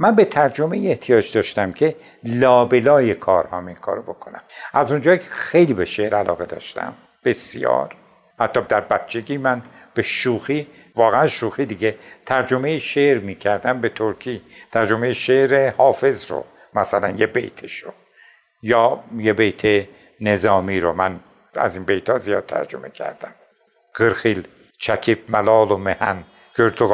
[0.00, 4.42] من به ترجمه احتیاج داشتم که لابلای کارهام این کارو بکنم.
[4.72, 7.96] از اونجایی که خیلی به شعر علاقه داشتم بسیار.
[8.38, 9.62] حتی در بچگی من
[9.94, 14.42] به شوخی واقعا شوخی دیگه ترجمه شعر می‌کردم به ترکی.
[14.72, 17.92] ترجمه شعر حافظ رو مثلا یه بیتش رو.
[18.62, 19.88] یا یه بیت
[20.20, 21.20] نظامی رو من
[21.54, 23.34] از این بیت ها زیاد ترجمه کردم.
[23.98, 26.24] کرخیل چکیب ملال و مهن
[26.58, 26.86] گرد و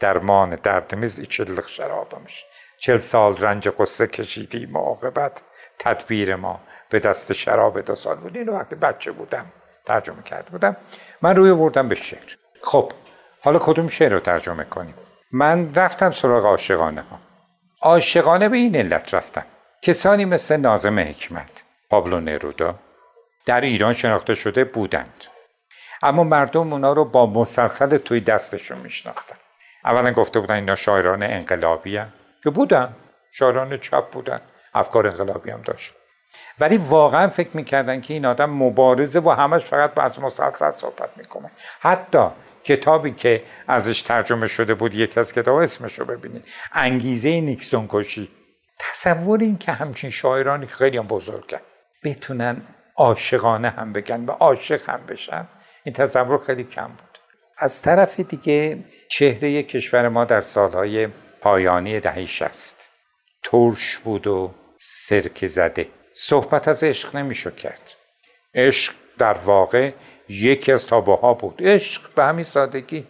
[0.00, 2.44] درمان دردمیز چلق شرابمش.
[2.80, 5.42] چل سال رنج قصه کشیدیم عاقبت
[5.78, 8.36] تدبیر ما به دست شراب دو سال بود.
[8.36, 9.46] اینو وقتی بچه بودم
[9.86, 10.76] ترجمه کرده بودم.
[11.22, 12.36] من روی بردم به شعر.
[12.62, 12.92] خب
[13.40, 14.94] حالا کدوم شعر رو ترجمه کنیم؟
[15.32, 17.18] من رفتم سراغ عاشقانه ها.
[17.82, 19.44] عاشقانه به این علت رفتم.
[19.82, 22.74] کسانی مثل نازم حکمت پابلو نرودا
[23.46, 25.24] در ایران شناخته شده بودند.
[26.02, 29.36] اما مردم اونا رو با مسلسل توی دستشون میشناختن.
[29.84, 32.12] اولا گفته بودن اینا شاعران انقلابی هم.
[32.44, 32.96] که بودن.
[33.30, 34.40] شاعران چپ بودن.
[34.74, 35.94] افکار انقلابی هم داشت.
[36.60, 41.50] ولی واقعا فکر می‌کردن که این آدم مبارزه و همش فقط از مسلسل صحبت می‌کنه.
[41.80, 42.26] حتی
[42.64, 46.44] کتابی که ازش ترجمه شده بود یک از کتاب اسمش رو ببینید.
[46.72, 48.30] انگیزه نیکسون کشی.
[48.78, 51.60] تصور این که همچین شاعرانی خیلی هم بزرگن.
[52.04, 52.62] بتونن
[52.96, 55.48] عاشقانه هم بگن و عاشق هم بشن.
[55.84, 57.18] این تصور خیلی کم بود.
[57.58, 61.08] از طرف دیگه چهره کشور ما در سالهای
[61.40, 62.90] پایانی دهه شست.
[63.42, 65.86] ترش بود و سرک زده.
[66.14, 67.94] صحبت از عشق نمیشو کرد.
[68.54, 69.92] عشق در واقع
[70.28, 71.62] یکی از تابوها بود.
[71.64, 73.06] عشق به همین سادگی.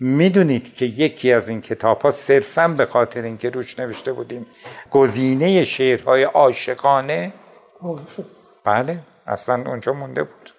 [0.00, 4.46] می‌دونید که یکی از این کتاب ها صرفا به خاطر اینکه روش نوشته بودیم
[4.90, 7.32] گزینه شعرهای عاشقانه
[8.64, 10.50] بله اصلا اونجا مونده بود.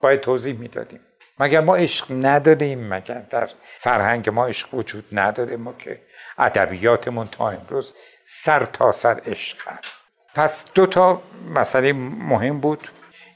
[0.00, 1.00] باید توضیح می‌دادیم.
[1.38, 6.02] مگر ما عشق نداریم؟ مگر در فرهنگ ما عشق وجود نداره؟ ما که
[6.38, 7.94] ادبیاتمون تا امروز
[8.24, 10.04] سر تا سر عشق هست.
[10.34, 11.22] پس دو تا
[11.54, 12.88] مسئله مهم بود.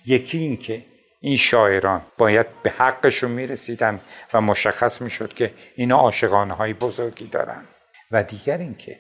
[0.07, 0.85] یکی این که
[1.21, 4.01] این شاعران باید به حقشون می‌رسیدن
[4.35, 7.65] و مشخص می‌شد که اینا عاشقانه های بزرگی دارن.
[8.11, 8.99] و دیگر اینکه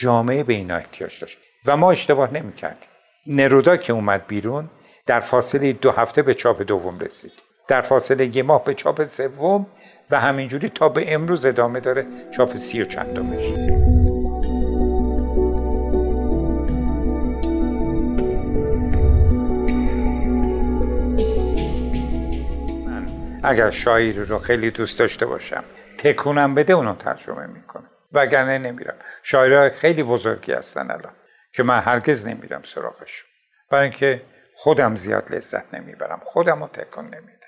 [0.00, 1.38] جامعه به اینا احتیاج داشت.
[1.66, 2.88] و ما اشتباه نمی‌کردیم.
[3.26, 4.70] نرودا که اومد بیرون
[5.06, 7.42] در فاصله دو هفته به چاپ دوم رسید.
[7.72, 9.66] در فاصله یه ماه به چاپ سوم
[10.10, 13.44] و همینجوری تا به امروز ادامه داره چاپ سی و چندمش.
[22.86, 23.06] من
[23.42, 25.64] اگر شاعری رو خیلی دوست داشته باشم
[25.98, 28.94] تکونم بده اونو ترجمه می‌کنم وگرنه نمیرم.
[29.22, 31.12] شاعرهای خیلی بزرگی هستن الان
[31.52, 33.28] که من هرگز نمیرم سراغشون.
[33.70, 34.22] برای اینکه
[34.54, 36.20] خودم زیاد لذت نمی‌برم.
[36.24, 37.41] خودم رو تکون نمیدم.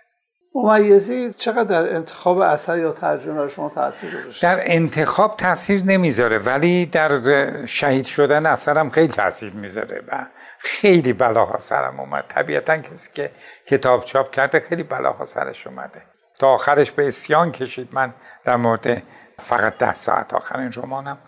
[0.54, 6.86] ممیزی چقدر در انتخاب اثر یا ترجمه شما تاثیر گذاشته؟ در انتخاب تاثیر نمی‌ذاره ولی
[6.86, 10.26] در شهید شدن اثرم خیلی تاثیر می‌ذاره و
[10.58, 12.24] خیلی بلاها سرم اومد.
[12.28, 13.30] طبیعتا کسی که
[13.66, 16.02] کتاب چاپ کرده خیلی بلاها سرش اومده.
[16.38, 17.88] تا آخرش به اسیان کشید.
[17.92, 18.14] من
[18.44, 19.02] در مورد
[19.38, 21.18] فقط ده ساعت آخرین رمانم.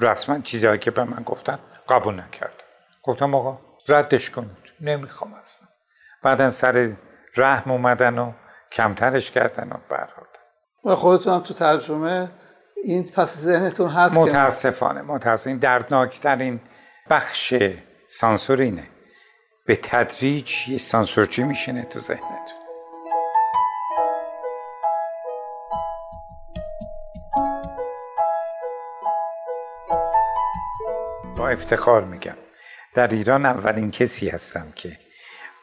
[0.00, 2.62] رسما چیزهایی که به من گفتن قبول نکرد.
[3.02, 4.72] گفتم آقا ردش کنید.
[4.80, 5.68] نمی‌خوام اصلا.
[6.22, 6.96] بعدا سر
[7.36, 8.32] رحم اومدن و
[8.72, 10.26] کمترش کردن و برحال.
[10.84, 12.30] و خودتون هم تو ترجمه
[12.84, 15.56] این پس ذهنتون هست متاسفانه متاسفانه.
[15.56, 16.60] دردناکترین
[17.10, 17.54] بخش
[18.08, 18.88] سانسور اینه.
[19.66, 22.62] به تدریج یه سانسورچی میشینه تو ذهنتون.
[31.36, 32.36] با افتخار میگم
[32.94, 34.98] در ایران اولین کسی هستم که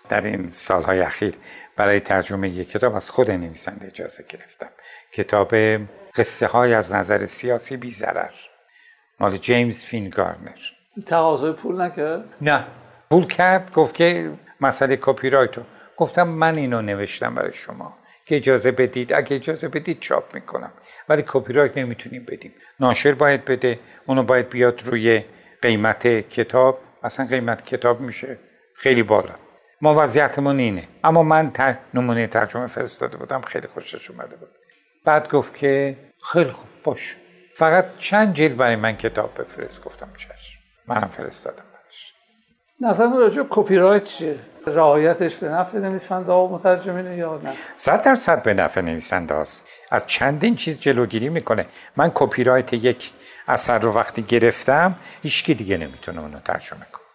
[0.09, 1.33] در این سالهای اخیر
[1.75, 4.69] برای ترجمه یک کتاب از خود نویسنده اجازه گرفتم.
[5.13, 5.55] کتاب
[6.15, 8.33] قصه های از نظر سیاسی بی ضرر.
[9.19, 10.59] مال جیمز فین گارنر.
[11.05, 12.65] تقاضای پول نکرد؟ نه.
[13.09, 15.61] پول کرد گفت که مسئله کپی رایتو
[15.97, 17.97] گفتم من اینو نوشتم برای شما.
[18.25, 19.13] که اجازه بدید.
[19.13, 20.71] اگه اجازه بدید چاپ می‌کنم.
[21.09, 22.53] ولی کپی رایت نمی‌تونیم بدیم.
[22.79, 23.79] ناشر باید بده.
[24.05, 25.23] اونو باید بیاد روی
[25.61, 26.79] قیمت کتاب.
[27.03, 28.39] اصلا قیمت کتاب میشه
[28.75, 29.48] خیلی بالا.
[29.81, 30.87] ما وضعیتمون اینه.
[31.03, 31.51] اما من
[31.93, 34.49] نمونه ترجمه فرستاده بودم خیلی خوشش اومده بود.
[35.05, 35.97] بعد گفت که
[36.31, 37.15] خیلی خوب باش.
[37.55, 39.83] فقط چند جلد برای من کتاب بفرست.
[39.83, 40.59] گفتم چشم.
[40.87, 42.13] منم فرستادم برش
[42.81, 44.35] نظرتون راجع کپی رایت چیه؟
[44.67, 49.67] رعایتش به نفع نویسنده و مترجمین یا نه؟ صد درصد به نفع نویسنده است.
[49.91, 51.65] از چندین چیز جلوگیری می‌کنه.
[51.95, 53.13] من کپی رایت یک
[53.47, 57.05] اثر رو وقتی گرفتم هیچکی دیگه نمی‌تونه اونو ترجمه کنه.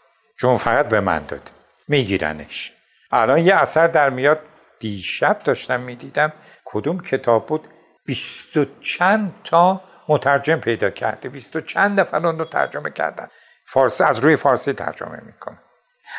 [0.40, 1.50] چون فقط به من داد.
[1.88, 2.72] میگیرنش.
[3.12, 4.40] الان یه اثر در میاد.
[4.80, 6.32] دیشب داشتم می‌دیدم
[6.64, 7.68] کدوم کتاب بود
[8.06, 11.28] بیست و چند تا مترجم پیدا کرده.
[11.28, 13.28] بیست و چند نفر اون رو ترجمه کردن.
[13.66, 15.58] فارسی از روی فارسی ترجمه می‌کنه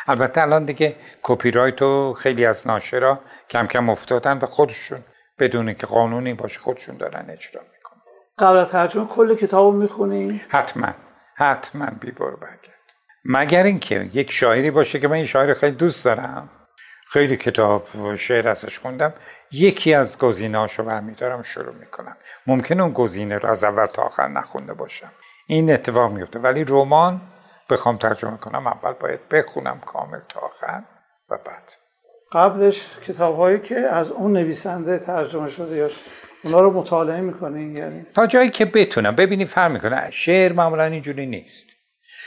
[0.06, 5.04] البته الان دیگه کپی رایت و خیلی از ناشرا کم کم افتادن و خودشون
[5.38, 8.02] بدون که قانونی باشه خودشون دارن اجرا می‌کنن.
[8.38, 10.94] قبل ترجمه کل کتابو می‌خونی؟ حتما.
[11.34, 12.36] حتما بی برو
[13.28, 16.50] مگر اینکه یک شاعری باشه که من این شاعر خیلی دوست دارم.
[17.08, 19.14] خیلی کتاب شعر ازش خوندم.
[19.52, 22.16] یکی از گزینه‌هاشو برمیدارم شروع می‌کنم.
[22.46, 25.12] ممکن اون گزینه رو از اول تا آخر نخونده باشم.
[25.46, 27.20] این اتفاق میفته ولی رمان
[27.70, 28.66] بخوام ترجمه کنم.
[28.66, 30.82] اول باید بخونم کامل تا آخر
[31.30, 31.72] و بعد.
[32.32, 35.90] قبلش کتاب هایی که از اون نویسنده ترجمه شده یا
[36.44, 39.14] اونا رو مطالعه می‌کنین یعنی تا جایی که بتونم.
[39.14, 40.10] ببینید فرق می‌کنه.
[40.10, 41.75] شعر معمولا اینجوری نیست.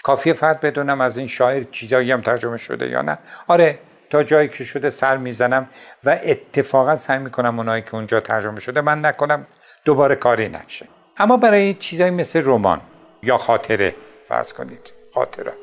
[0.03, 3.17] کافیه فقط بدونم از این شاعر چیزایی هم ترجمه شده یا نه.
[3.47, 5.69] آره تا جایی که شده سر می‌زنم
[6.03, 9.47] و اتفاقا سعی می‌کنم اونایی که اونجا ترجمه شده من نکنم
[9.85, 10.87] دوباره کاری نشه.
[11.17, 12.81] اما برای چیزایی مثل رمان
[13.23, 13.95] یا خاطره
[14.29, 15.55] فرض کنید خاطرات.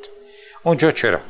[0.63, 1.21] اونجا چرا؟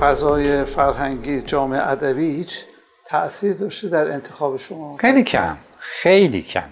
[0.00, 2.64] فضای فرهنگی جامعه ادبی هیچ
[3.06, 6.68] تاثیر داشته در انتخاب شما؟ خیلی کم خیلی کم.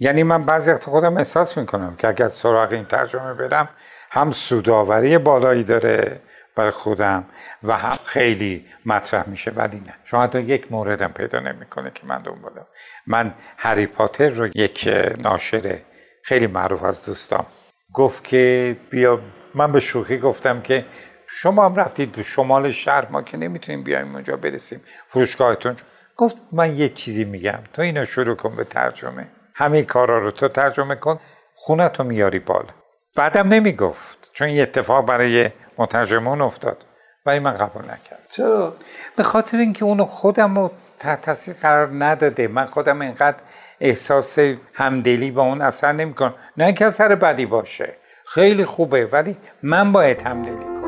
[0.00, 3.68] یعنی من بعضی وقت خودم احساس می‌کنم که اگر سراغ این ترجمه برم
[4.10, 6.20] هم سوداوری بالایی داره
[6.56, 7.24] برای خودم
[7.62, 9.94] و هم خیلی مطرح میشه ولی نه.
[10.04, 12.66] شما حتی یک موردم پیدا نمی‌کنه که من دنبالم.
[13.06, 15.78] من هری پاتر رو یک ناشر
[16.24, 17.46] خیلی معروف از دوستام
[17.94, 19.20] گفت که بیا
[19.54, 20.86] من به شوخی گفتم که
[21.26, 24.80] شما هم رفتید به شمال شهر ما که نمی‌تونیم بیایم اونجا برسیم.
[25.08, 25.76] فروشگاهتون
[26.16, 27.58] گفت من یه چیزی میگم.
[27.72, 29.26] تو اینو شروع کن به ترجمه.
[29.54, 31.18] همه کارا رو تو ترجمه کن
[31.54, 32.68] خونه تو میاری بالا.
[33.16, 36.84] بعدم نمی‌گفت چون یه اتفاق برای مترجمون افتاد
[37.26, 38.22] ولی من قبول نکردم.
[38.30, 38.76] چرا؟
[39.16, 42.48] به خاطر اینکه اونو خودم رو تحت تاثیر قرار نداده.
[42.48, 43.38] من خودم اینقدر
[43.80, 44.38] احساس
[44.74, 46.34] همدلی با اون اثر نمی‌کنم.
[46.56, 47.94] نه اینکه اثر بدی باشه
[48.26, 50.79] خیلی خوبه ولی من باید همدلی کنم.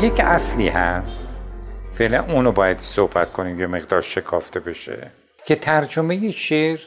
[0.00, 1.40] یک اصلی هست.
[1.94, 5.12] فعلا اونو باید صحبت کنیم یه مقدار شکافته بشه.
[5.44, 6.80] که ترجمه شعر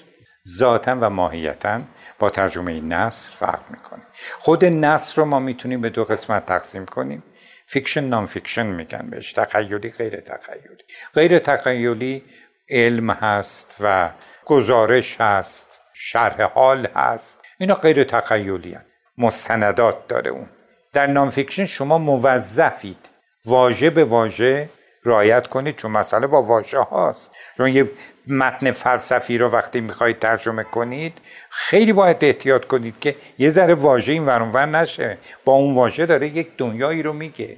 [0.57, 1.81] ذاتا و ماهیتا
[2.19, 4.01] با ترجمه نثر فرق می‌کنه.
[4.39, 7.23] خود نثر رو ما می‌تونیم به دو قسمت تقسیم کنیم.
[7.65, 9.33] fiction non-fiction میگن بهش.
[9.33, 10.77] تخیلی غیر تخیلی.
[11.13, 12.23] غیر تخیلی
[12.69, 14.09] علم هست و
[14.45, 17.41] گزارش هست شرح حال هست.
[17.59, 18.85] اینا غیر تخیلی هست.
[19.17, 20.49] مستندات داره اون.
[20.93, 23.09] در non-fiction شما موظفید
[23.45, 24.69] واژه به واژه
[25.03, 27.31] رعایت کنید چون مسئله با واژه هاست.
[27.57, 27.89] چون یه
[28.27, 34.11] متن فلسفی رو وقتی می‌خواید ترجمه کنید خیلی باید احتیاط کنید که یه ذره واژه
[34.11, 35.17] این ور اون ور نشه.
[35.45, 37.57] با اون واژه داره یک دنیایی رو میگه.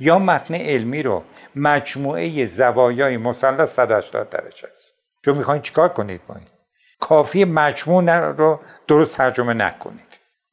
[0.00, 1.24] یا متن علمی رو
[1.56, 4.94] مجموعه زوایای مثلث 180 درجه است.
[5.24, 6.46] چون می‌خواین چیکار کنید با این؟
[7.00, 10.09] کافیه مجموع رو درست ترجمه نکنید.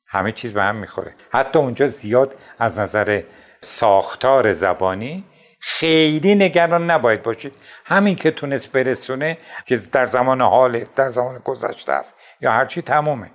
[0.09, 1.15] همه چیز به هم می‌خوره.
[1.31, 3.21] حتی اونجا زیاد از نظر
[3.61, 5.23] ساختار زبانی
[5.59, 7.53] خیلی نگران نباید باشید.
[7.85, 13.31] همین که تونست برسونه که در زمان حال در زمان گذشته است یا هرچی تمومه.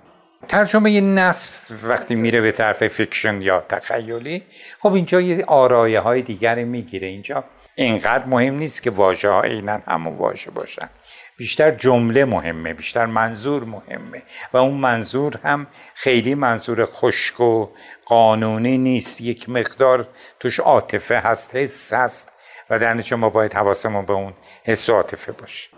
[0.47, 4.43] ترجمه یه نصف وقتی میره به طرف fiction یا تخیلی
[4.79, 7.07] خب اینجا یه آرایه های دیگری می‌گیره.
[7.07, 7.43] اینجا
[7.75, 10.89] اینقدر مهم نیست که واژه ها عینا همون واژه باشن.
[11.37, 14.23] بیشتر جمله مهمه بیشتر منظور مهمه.
[14.53, 17.69] و اون منظور هم خیلی منظور خشک و
[18.05, 19.21] قانونی نیست.
[19.21, 20.07] یک مقدار
[20.39, 22.29] توش عاطفه هست حس هست.
[22.69, 25.69] و در نتیجه ما باید حواسمون به اون حس و عاطفه باشه.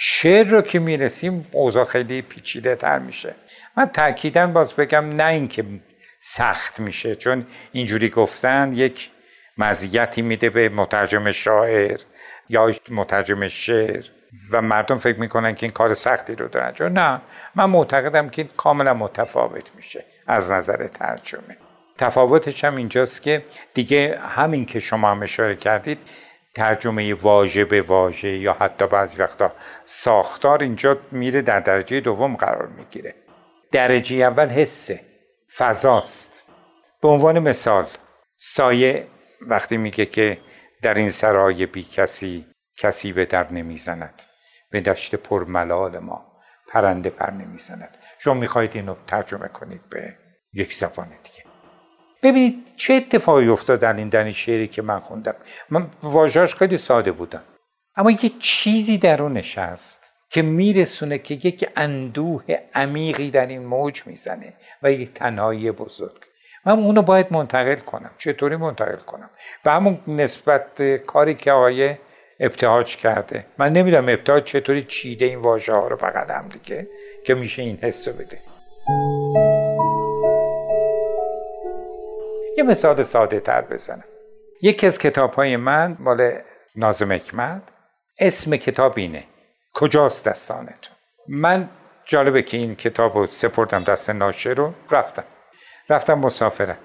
[0.00, 3.34] شعر رو که می‌رسیم اوضاع خیلی پیچیده تر میشه.
[3.76, 5.64] من تاکیدا باز بگم نه اینکه
[6.20, 9.10] سخت میشه چون اینجوری گفتن یک
[9.58, 12.00] مزیتی میده به مترجم شاعر
[12.48, 14.04] یا مترجم شعر.
[14.50, 16.72] و مردم فکر می‌کنن که این کار سختی رو دارن.
[16.72, 17.20] چون نه
[17.54, 21.56] من معتقدم که کاملا متفاوت میشه از نظر ترجمه.
[21.98, 25.98] تفاوتش هم اینجاست که دیگه همین که شما هم اشاره کردید
[26.54, 29.52] ترجمه واژه به واژه یا حتی بعضی وقتا
[29.84, 33.14] ساختار اینجا میره در درجه دوم قرار می‌گیره.
[33.72, 35.00] درجه اول حسه
[35.56, 36.44] فضاست.
[37.02, 37.86] به عنوان مثال
[38.36, 39.06] سایه
[39.40, 40.38] وقتی میگه که
[40.82, 42.46] در این سرای بی کسی
[42.76, 44.22] کسی به در نمی‌زند.
[44.70, 46.32] به دشت پرملال ما
[46.68, 50.16] پرنده پر نمی‌زند شما می‌خواهید اینو ترجمه کنید به
[50.52, 51.44] یک زبان دیگه.
[52.22, 55.34] ببینید چه اتفاقی افتاد در این در شعری که من خوندم.
[55.70, 57.44] من واژهاش خیلی ساده بودم
[57.96, 64.54] اما یه چیزی درونش هست که میرسونه که یک اندوه عمیقی در این موج می‌زنه
[64.82, 66.24] و یک تنهایی بزرگ.
[66.64, 68.10] من اونو باید منتقل کنم.
[68.18, 69.30] چطوری منتقل کنم؟
[69.64, 71.94] به همون نسبت کاری که آقای
[72.40, 73.46] ابتهاج کرده.
[73.58, 76.88] من نمی‌دونم ابتهاج چطوری چیده این واژه ها رو بغل هم دیگه
[77.26, 78.40] که میشه این حس رو بده.
[82.58, 84.04] یه مثال ساده تر بزنم.
[84.62, 86.32] یکی از کتاب های من مال
[86.76, 87.62] نازم حکمت.
[88.18, 89.24] اسم کتاب اینه.
[89.74, 90.96] کجاست دستانتون
[91.28, 91.68] من
[92.04, 94.74] جالبه که این کتاب رو سپردم دست ناشر رو.
[94.90, 95.24] رفتم.
[95.90, 96.78] رفتم مسافرم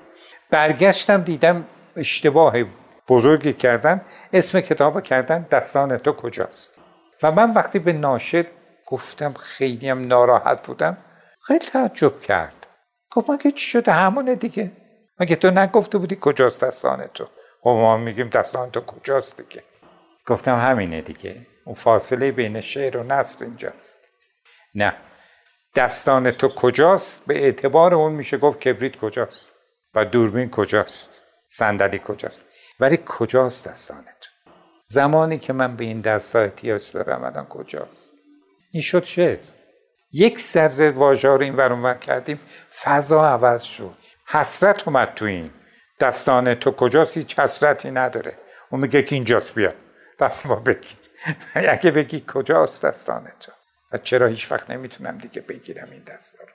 [0.51, 2.63] برگشتم دیدم اشتباه
[3.07, 4.01] بزرگی کردن
[4.33, 6.81] اسم کتاب کردن دستان تو کجاست؟
[7.23, 8.45] و من وقتی به ناشر
[8.87, 10.97] گفتم خیلی هم ناراحت بودم
[11.47, 12.67] خیلی تعجب کرد.
[13.11, 14.71] گفت مگه چی شده؟ همونه دیگه.
[15.19, 17.25] مگه تو نگفته بودی کجاست دستان تو؟
[17.61, 19.63] خب ما میگیم دستان تو کجاست دیگه.
[20.25, 21.47] گفتم همینه دیگه.
[21.65, 24.01] اون فاصله بین شعر و نصر اینجاست.
[24.75, 24.95] نه.
[25.75, 29.51] دستان تو کجاست؟ به اعتبار اون میشه گفت کبریت کجاست؟
[29.95, 32.45] و دوربین کجاست؟ صندلی کجاست؟
[32.83, 34.29] ولی کجاست دستانت؟
[34.87, 38.13] زمانی که من به این دستا احتیاج دارم الان کجاست؟
[38.71, 39.37] این شد شعر.
[40.11, 42.39] یک سر واژه رو این کردیم
[42.83, 43.95] فضا عوض شد.
[44.27, 45.51] حسرت اومد تو این.
[45.99, 48.37] دستان تو کجاست؟ هیچ حسرتی نداره.
[48.69, 49.73] اون میگه که اینجاست بیا.
[50.19, 50.97] دست ما بگیر.
[51.55, 53.51] اگه بگی کجاست دستان تو؟
[53.91, 56.47] و چرا هیچ وقت نمی‌تونم دیگه بگیرم این دست رو؟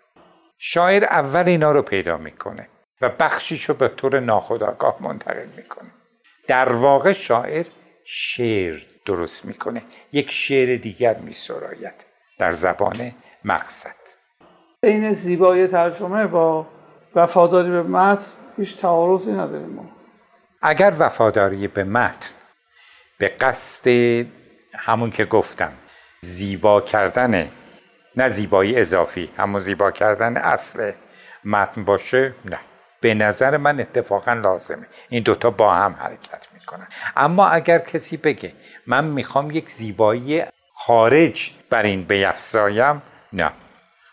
[0.59, 2.69] شاعر اول اینا رو پیدا می‌کنه
[3.01, 5.98] و بخشیش رو به طور ناخودآگاه منتقل می‌کنه.
[6.49, 7.67] در واقع شاعر
[8.05, 9.83] شعر درست می‌کنه
[10.13, 12.05] یک شعر دیگر میسراید
[12.39, 13.13] در زبان
[13.45, 13.97] مقصد.
[14.83, 16.67] بین زیبایی ترجمه با
[17.15, 19.91] وفاداری به متن هیچ تعارضی نداریم ما.
[20.63, 22.31] اگر وفاداری به متن
[23.19, 23.91] به قصد
[24.75, 25.73] همون که گفتم
[26.21, 27.51] زیبا کردن
[28.17, 30.93] نه زیبایی اضافی همون زیبا کردن اصل
[31.45, 32.59] متن باشه نه.
[33.01, 34.87] به نظر من اتفاقا لازمه.
[35.09, 36.89] این دوتا با هم حرکت می‌کنن.
[37.17, 38.53] اما اگر کسی بگه
[38.87, 40.43] من می‌خوام یک زیبایی
[40.73, 43.53] خارج بر این بیفزایم نه.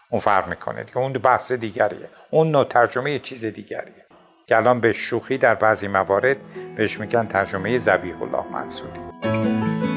[0.09, 0.97] اون فرق می‌کنه دیگه.
[0.97, 2.09] اون بحث دیگریه.
[2.29, 4.05] اون نوع ترجمه چیز دیگریه.
[4.47, 6.37] که الان به شوخی در بعضی موارد
[6.75, 9.94] بهش میگن ترجمه زبیح الله منصوری.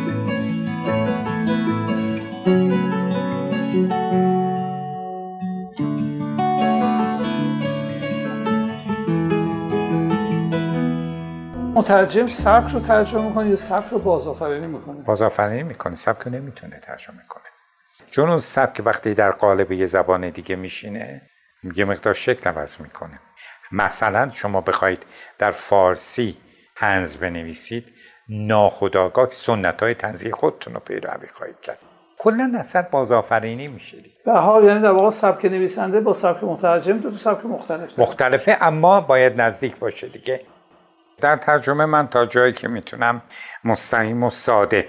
[11.79, 16.81] مترجم سبک رو ترجمه می‌کنه یا سبک رو بازآفرینی می‌کنه؟ بازآفرینی می‌کنه سبک رو نمی‌تونه
[16.81, 17.43] ترجمه کنه.
[18.11, 21.22] چون اون سبک وقتی در قالب یه زبان دیگه میشینه
[21.74, 23.20] یه مقدار شکل عوض می‌کنه.
[23.72, 25.07] مثلا شما بخواید
[25.39, 26.37] در فارسی
[26.76, 27.93] تنز بنویسید
[28.29, 31.79] ناخداگاه سنت های تنزی خودتون رو پیروی خواهید کرد.
[32.18, 34.16] کلا اصلا بازآفرینی میشه دیگه.
[34.26, 38.11] در حال یعنی در واقع سبک نویسنده با سبک مترجم دو تا سبک مختلف داره.
[38.11, 40.41] مختلفه اما باید نزدیک باشه دیگه.
[41.20, 43.22] در ترجمه من تا جایی که می‌تونم
[43.64, 44.88] مستقیم و ساده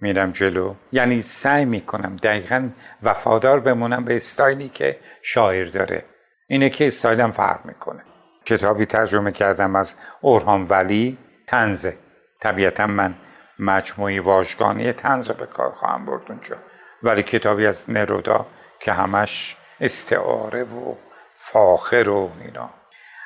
[0.00, 0.74] میرم جلو.
[0.92, 2.70] یعنی سعی می‌کنم دقیقا
[3.02, 6.04] وفادار بمونم به استایلی که شاعر داره.
[6.48, 8.04] اینه که استایلم فرق می‌کنه.
[8.44, 11.98] کتابی ترجمه کردم از اورهان ولی تنزه
[12.40, 13.14] طبیعتا من
[13.58, 16.56] مجموعی واژگانی تنز رو به کار خواهم برد اونجا.
[17.02, 18.46] ولی کتابی از نرودا
[18.80, 20.94] که همش استعاره و
[21.34, 22.70] فاخر و اینا.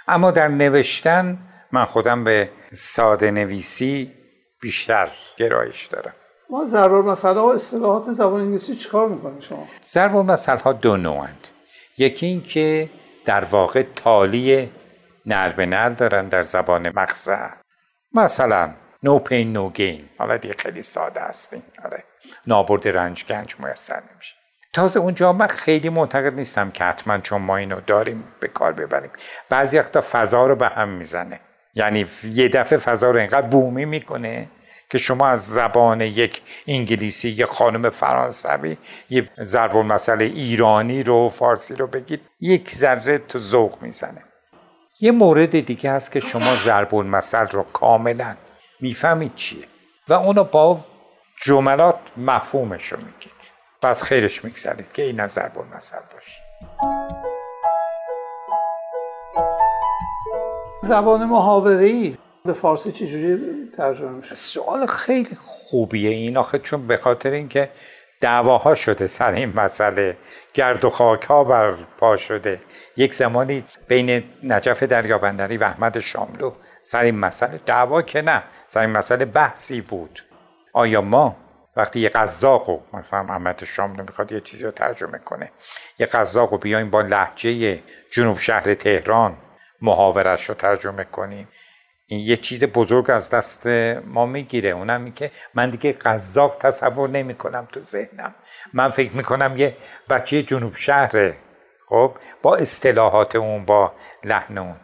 [0.08, 1.38] اما در نوشتن
[1.74, 4.12] من خودم به ساده نویسی
[4.60, 6.12] بیشتر گرایش دارم.
[6.50, 11.48] ما ضرب مسئله و اصطلاحات زبان انگلیسی چیکار می‌کنید شما؟ ضرب المثل ها دو نوعند
[11.98, 12.90] یکی این که
[13.24, 14.70] در واقع تالی
[15.26, 17.56] نل به نل دارن در زبان مقصد
[18.12, 22.04] مثلا نو پین نو گین حالا دیگه خیلی ساده هستین آره.
[22.46, 24.34] نابرد رنج گنج میسر نمیشه.
[24.72, 29.10] تازه اونجا من خیلی معتقد نیستم که حتما چون ما اینو داریم به کار ببریم.
[29.50, 31.40] بعضی وقتا فضا رو به هم می‌زنه.
[31.74, 34.48] یعنی یه دفعه فضا رو اینقدر بومی می‌کنه
[34.90, 38.76] که شما از زبان یک انگلیسی یک خانم فرانسوی
[39.10, 44.24] یه ضرب المثل ایرانی رو فارسی رو بگید یک ذره تو ذوق می‌زنه.
[45.00, 48.36] یه مورد دیگه هست که شما ضرب المثل رو کاملا
[48.80, 49.64] می‌فهمید چیه
[50.08, 50.84] و اونو با
[51.42, 53.52] جملات مفهومش رو میگید.
[53.82, 57.33] پس خیرش می‌گذارید که این از ضرب المثل باشه.
[60.84, 62.16] زبان محاوره‌ای.
[62.44, 63.38] به فارسی چجوری
[63.76, 67.70] ترجمه میشه؟ سوال خیلی خوبیه این آخه چون به خاطر اینکه
[68.20, 70.16] دعواها شده سر این مسئله
[70.54, 72.60] گرد و خاک ها بر پا شده.
[72.96, 78.80] یک زمانی بین نجف دریابندری و احمد شاملو سر این مسئله دعوا که نه سر
[78.80, 80.20] این مسئله بحثی بود.
[80.72, 81.36] آیا ما
[81.76, 85.50] وقتی یه قزاق مثلا احمد شاملو می‌خواد یه چیزی رو ترجمه کنه
[85.98, 89.36] یه قزاق رو بیایم با لحجه جنوب شهر تهران
[89.84, 91.48] محاورش رو ترجمه کنیم
[92.06, 93.66] این یه چیز بزرگ از دست
[94.06, 94.70] ما می‌گیره.
[94.70, 98.34] اونم این که من دیگه قزاق تصور نمی کنم تو ذهنم.
[98.72, 99.76] من فکر می‌کنم یه
[100.08, 101.36] بچه جنوب شهره.
[101.88, 102.12] خب؟
[102.42, 103.92] با اصطلاحات اون با
[104.24, 104.76] لحن اون.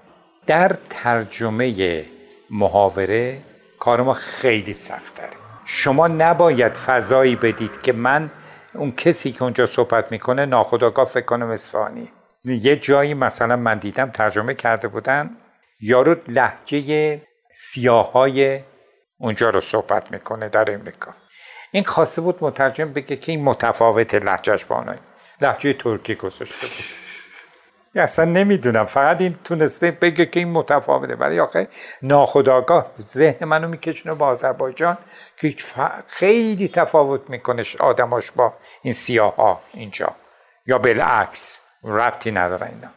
[0.47, 2.05] در ترجمه
[2.51, 3.39] محاوره
[3.79, 8.31] کار ما خیلی سخت داره شما نباید فضایی بدید که من
[8.75, 12.13] اون کسی که اونجا صحبت می‌کنه ناخداگاه فکر کنم اصفهانی.
[12.45, 15.37] یه جایی مثلا من دیدم ترجمه کرده بودن
[15.81, 17.21] یارو لحجه
[17.55, 18.61] سیاهای
[19.19, 21.15] اونجا رو صحبت می‌کنه در امریکا.
[21.73, 24.99] این خواسته بود مترجم بگه که این متفاوت لحجهش با آنهای
[25.41, 26.77] لحجه ترکی گذاشته بود.
[28.05, 31.15] اصلا نمی‌دونم فقط این تونسته بگه که این متفاوته.
[31.15, 31.69] ولی آخه
[32.03, 34.99] ناخداگاه ذهن منو میکشونه با آذربایجان
[35.37, 35.55] که
[36.07, 40.17] خیلی تفاوت می‌کنه آدماش با این سیاه ها اینجا.
[40.67, 41.61] یا بالعکس.
[41.85, 42.89] ربطی نداره اینا.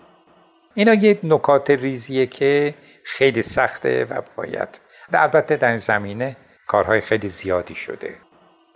[0.74, 2.76] اینا یه نکات ریزیه که
[3.06, 4.80] خیلی سخته و باید
[5.14, 6.36] البته در این زمینه
[6.68, 8.16] کارهای خیلی زیادی شده.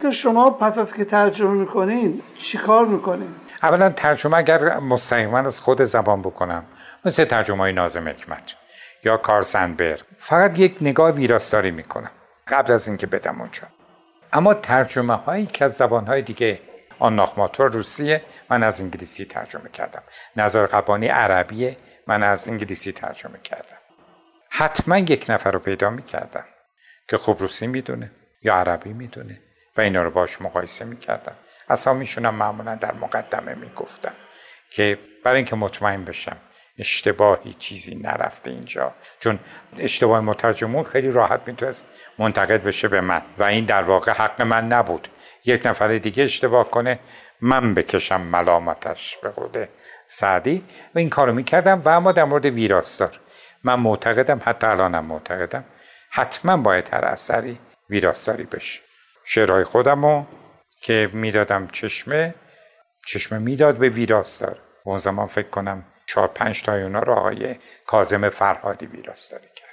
[0.01, 5.59] که شما پس از که ترجمه می‌کنین چی کار می‌کنین؟ اولا ترجمه اگر مستقیما از
[5.59, 6.65] خود زبان بکنم
[7.05, 8.55] مثل ترجمه های نازم حکمت
[9.03, 12.11] یا کار سندبر فقط یک نگاه ویراستاری می‌کنم
[12.47, 13.63] قبل از اینکه بدم اونجا.
[14.33, 16.59] اما ترجمه هایی که از زبان های دیگه
[16.99, 20.03] آن ناخماتور روسیه من از انگلیسی ترجمه کردم.
[20.35, 21.77] نظر قبانی عربیه
[22.07, 23.77] من از انگلیسی ترجمه کردم.
[24.49, 26.45] حتما یک نفر رو پیدا می‌کردم
[27.07, 29.41] که خوب روسی می‌دونه یا عربی می‌دونه
[29.77, 31.35] و اینا رو باش مقایسه می‌کردم.
[31.69, 34.13] اسامیشونم معمولا در مقدمه می‌گفتم
[34.71, 36.37] که برای اینکه مطمئن بشم
[36.79, 38.93] اشتباهی چیزی نرفته اینجا.
[39.19, 39.39] چون
[39.77, 41.85] اشتباه مترجمون خیلی راحت می‌تونست
[42.17, 45.07] منتقد بشه به من و این در واقع حق من نبود.
[45.47, 46.99] یک نفر دیگه اشتباه کنه
[47.41, 49.65] من بکشم ملامتش به قول
[50.07, 50.63] سعدی.
[50.95, 53.19] و این کارو می‌کردم و اما در مورد ویراستار.
[53.63, 55.65] من معتقدم حتی الانم معتقدم
[56.11, 58.81] حتما باید هر اثری ویراستاری بشه.
[59.23, 60.25] شعرهای خودمو
[60.81, 62.35] که می‌دادم چشمه
[63.07, 64.59] چشمه می‌داد به ویراستار.
[64.85, 69.67] و اون زمان فکر کنم چهار پنج تا اونا رو آقای کازم فرهادی ویراستاری کرد.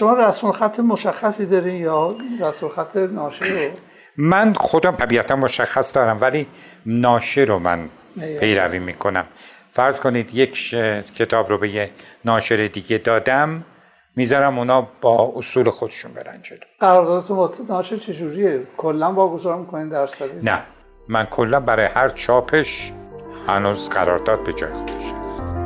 [0.00, 6.18] شما رسم خط مشخصی دارین یا رسم خط ناشر رو؟ من خودم طبیعتا مشخص دارم
[6.20, 6.46] ولی
[6.86, 7.88] ناشر رو من
[8.40, 9.24] پیروی می‌کنم.
[9.72, 10.70] فرض کنید یک
[11.14, 11.90] کتاب رو به یه
[12.24, 13.64] ناشر دیگه دادم
[14.16, 16.58] می‌ذارم اونا با اصول خودشون برن جلو.
[16.80, 20.62] قراردادتون با ناشر چجوریه کلا واگذار می‌کنین درصدی نه.
[21.08, 22.92] من کلا برای هر چاپش
[23.46, 25.63] هنوز قرارداد به جای خودش هست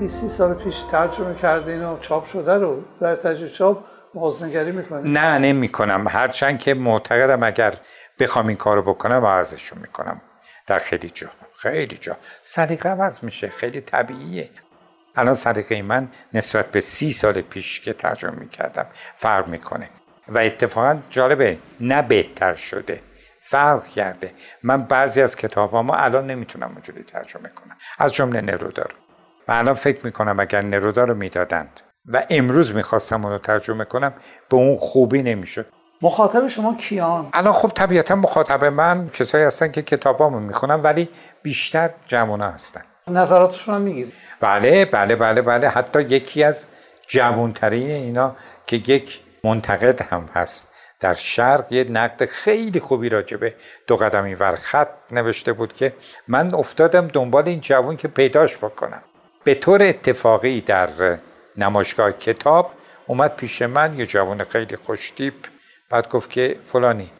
[0.00, 3.84] 20 سال پیش ترجمه کردین و چاپ شده رو در تجربه چاپ
[4.14, 7.74] بازنگری می‌کنین نه نمی کنم هرچند که معتقدم اگر
[8.18, 10.20] بخوام این کارو بکنم عوضشون می‌کنم.
[10.66, 12.16] در خیلی جا خیلی جا.
[12.44, 14.50] سلیقه عوض میشه خیلی طبیعیه.
[15.16, 18.86] الان سلیقه من نسبت به سی سال پیش که ترجمه می‌کردم
[19.16, 19.88] فرق می‌کنه.
[20.28, 23.00] و اتفاقا جالبه نه بهتر شده
[23.40, 24.32] فرق کرده.
[24.62, 27.76] من بعضی از کتابامو الان نمی‌تونم اونجوری ترجمه کنم.
[27.98, 28.99] از جمله نرودا رو
[29.50, 34.12] و الان فکر می‌کنم اگر نرودا رو می‌دادند و امروز می‌خواستم اون رو ترجمه کنم
[34.48, 35.66] به اون خوبی نمی‌شد.
[36.02, 41.08] مخاطب شما کیان؟ الان خب طبیعتا مخاطب من کسایی هستن که کتابامو می‌خونن ولی
[41.42, 42.82] بیشتر جوونا هستن.
[43.08, 45.68] نظراتشون هم می‌گیرید بله بله بله بله.
[45.68, 46.66] حتی یکی از
[47.06, 48.36] جوانترین اینا
[48.66, 50.68] که یک منتقد هم هست.
[51.00, 53.54] در شرق یه نقد خیلی خوبی راجبه
[53.86, 55.92] دو قدمی ور خط نوشته بود که
[56.28, 59.02] من افتادم دنبال این جوان که پیداش بکنم.
[59.44, 61.18] به طور اتفاقی در
[61.56, 62.70] نمایشگاه کتاب
[63.06, 65.34] اومد پیش من یه جوان خیلی خوشتیپ.
[65.90, 67.12] بعد گفت که فلانی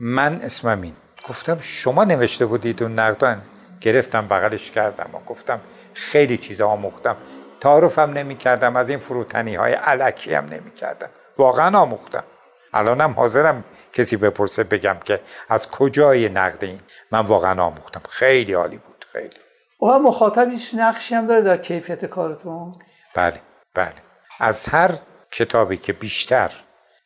[0.00, 0.96] من اسمم این.
[1.28, 3.42] گفتم شما نوشته بودید اون نقدان
[3.80, 5.60] گرفتم بغلش کردم و گفتم
[5.94, 7.16] خیلی چیزا آموختم.
[7.60, 12.24] تعارفم نمی کردم از این فروتنی های علکی هم نمی کردم واقعا آموختم.
[12.72, 18.00] الانم حاضرم کسی بپرسه بگم که از کجای نقد این؟ من واقعا آموختم.
[18.10, 19.43] خیلی عالی بود خیلی.
[19.84, 22.72] و هم مخاطب هیچ نقشی هم داره در کیفیت کارتون؟
[23.14, 23.40] بله
[23.74, 23.94] بله.
[24.40, 24.90] از هر
[25.30, 26.52] کتابی که بیشتر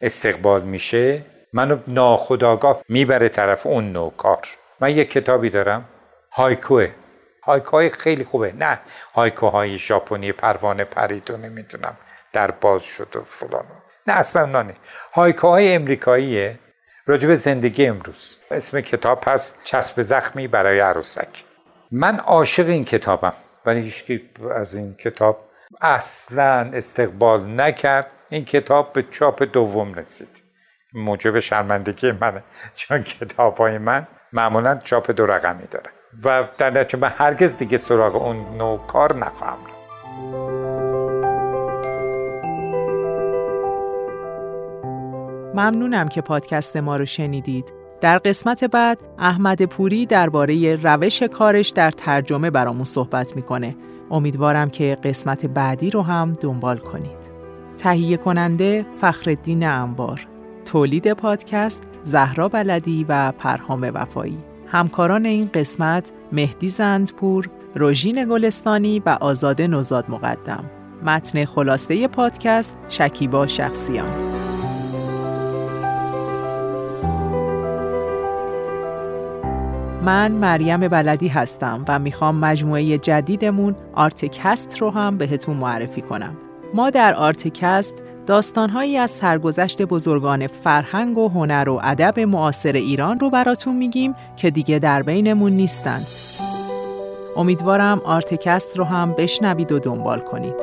[0.01, 4.49] استقبال میشه منو ناخداگاه می‌بره طرف اون نوع کار.
[4.81, 5.89] من یک کتابی دارم
[6.33, 6.89] هایکوه.
[7.43, 8.53] هایکوهای خیلی خوبه.
[8.53, 8.81] نه
[9.15, 11.97] هایکوهای ژاپنی پروانه پرید و نمی‌دونم
[12.33, 13.65] در باز شد و فلان.
[14.07, 14.75] نه اصلا نانه
[15.15, 16.59] هایکوهای امریکاییه.
[17.07, 18.37] راجب زندگی امروز.
[18.51, 21.48] اسم کتاب هست چسب زخمی برای عروسک.
[21.91, 23.33] من عاشق این کتابم
[23.67, 25.49] ولی هیچکی از این کتاب
[25.81, 30.43] اصلا استقبال نکرد این کتاب به چاپ دوم رسید
[30.95, 32.43] موجب شرمندگی منه
[32.75, 35.91] چون کتاب های من معمولا چاپ دو رقمی داره
[36.25, 39.59] و در نتیجه من هرگز دیگه سراغ اون نوع کار نخواهم.
[45.55, 47.78] ممنونم که پادکست ما رو شنیدید.
[48.01, 53.77] در قسمت بعد احمد پوری درباره روش کارش در ترجمه برامون صحبت می‌کنه.
[54.11, 57.29] امیدوارم که قسمت بعدی رو هم دنبال کنید.
[57.79, 60.27] تهیه کننده فخردین انبار
[60.65, 69.19] تولید پادکست زهرا بلدی و پرهام وفایی همکاران این قسمت مهدی زندپور روژین گلستانی و
[69.21, 70.65] آزاد نوزاد مقدم
[71.03, 74.09] متن خلاصه پادکست شکیبا شخصیان
[80.09, 86.37] من مریم بلدی هستم و می‌خوام مجموعه جدیدمون آرتکست رو هم بهتون معرفی کنم
[86.75, 87.95] ما در آرتکست
[88.27, 94.51] داستانهایی از سرگذشت بزرگان فرهنگ و هنر و ادب معاصر ایران رو براتون میگیم که
[94.51, 96.07] دیگه در بینمون نیستند.
[97.37, 100.55] امیدوارم آرتکست رو هم بشنوید و دنبال کنید.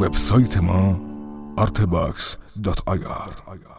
[0.00, 1.03] وبسایت ما
[1.56, 3.73] artebox.ir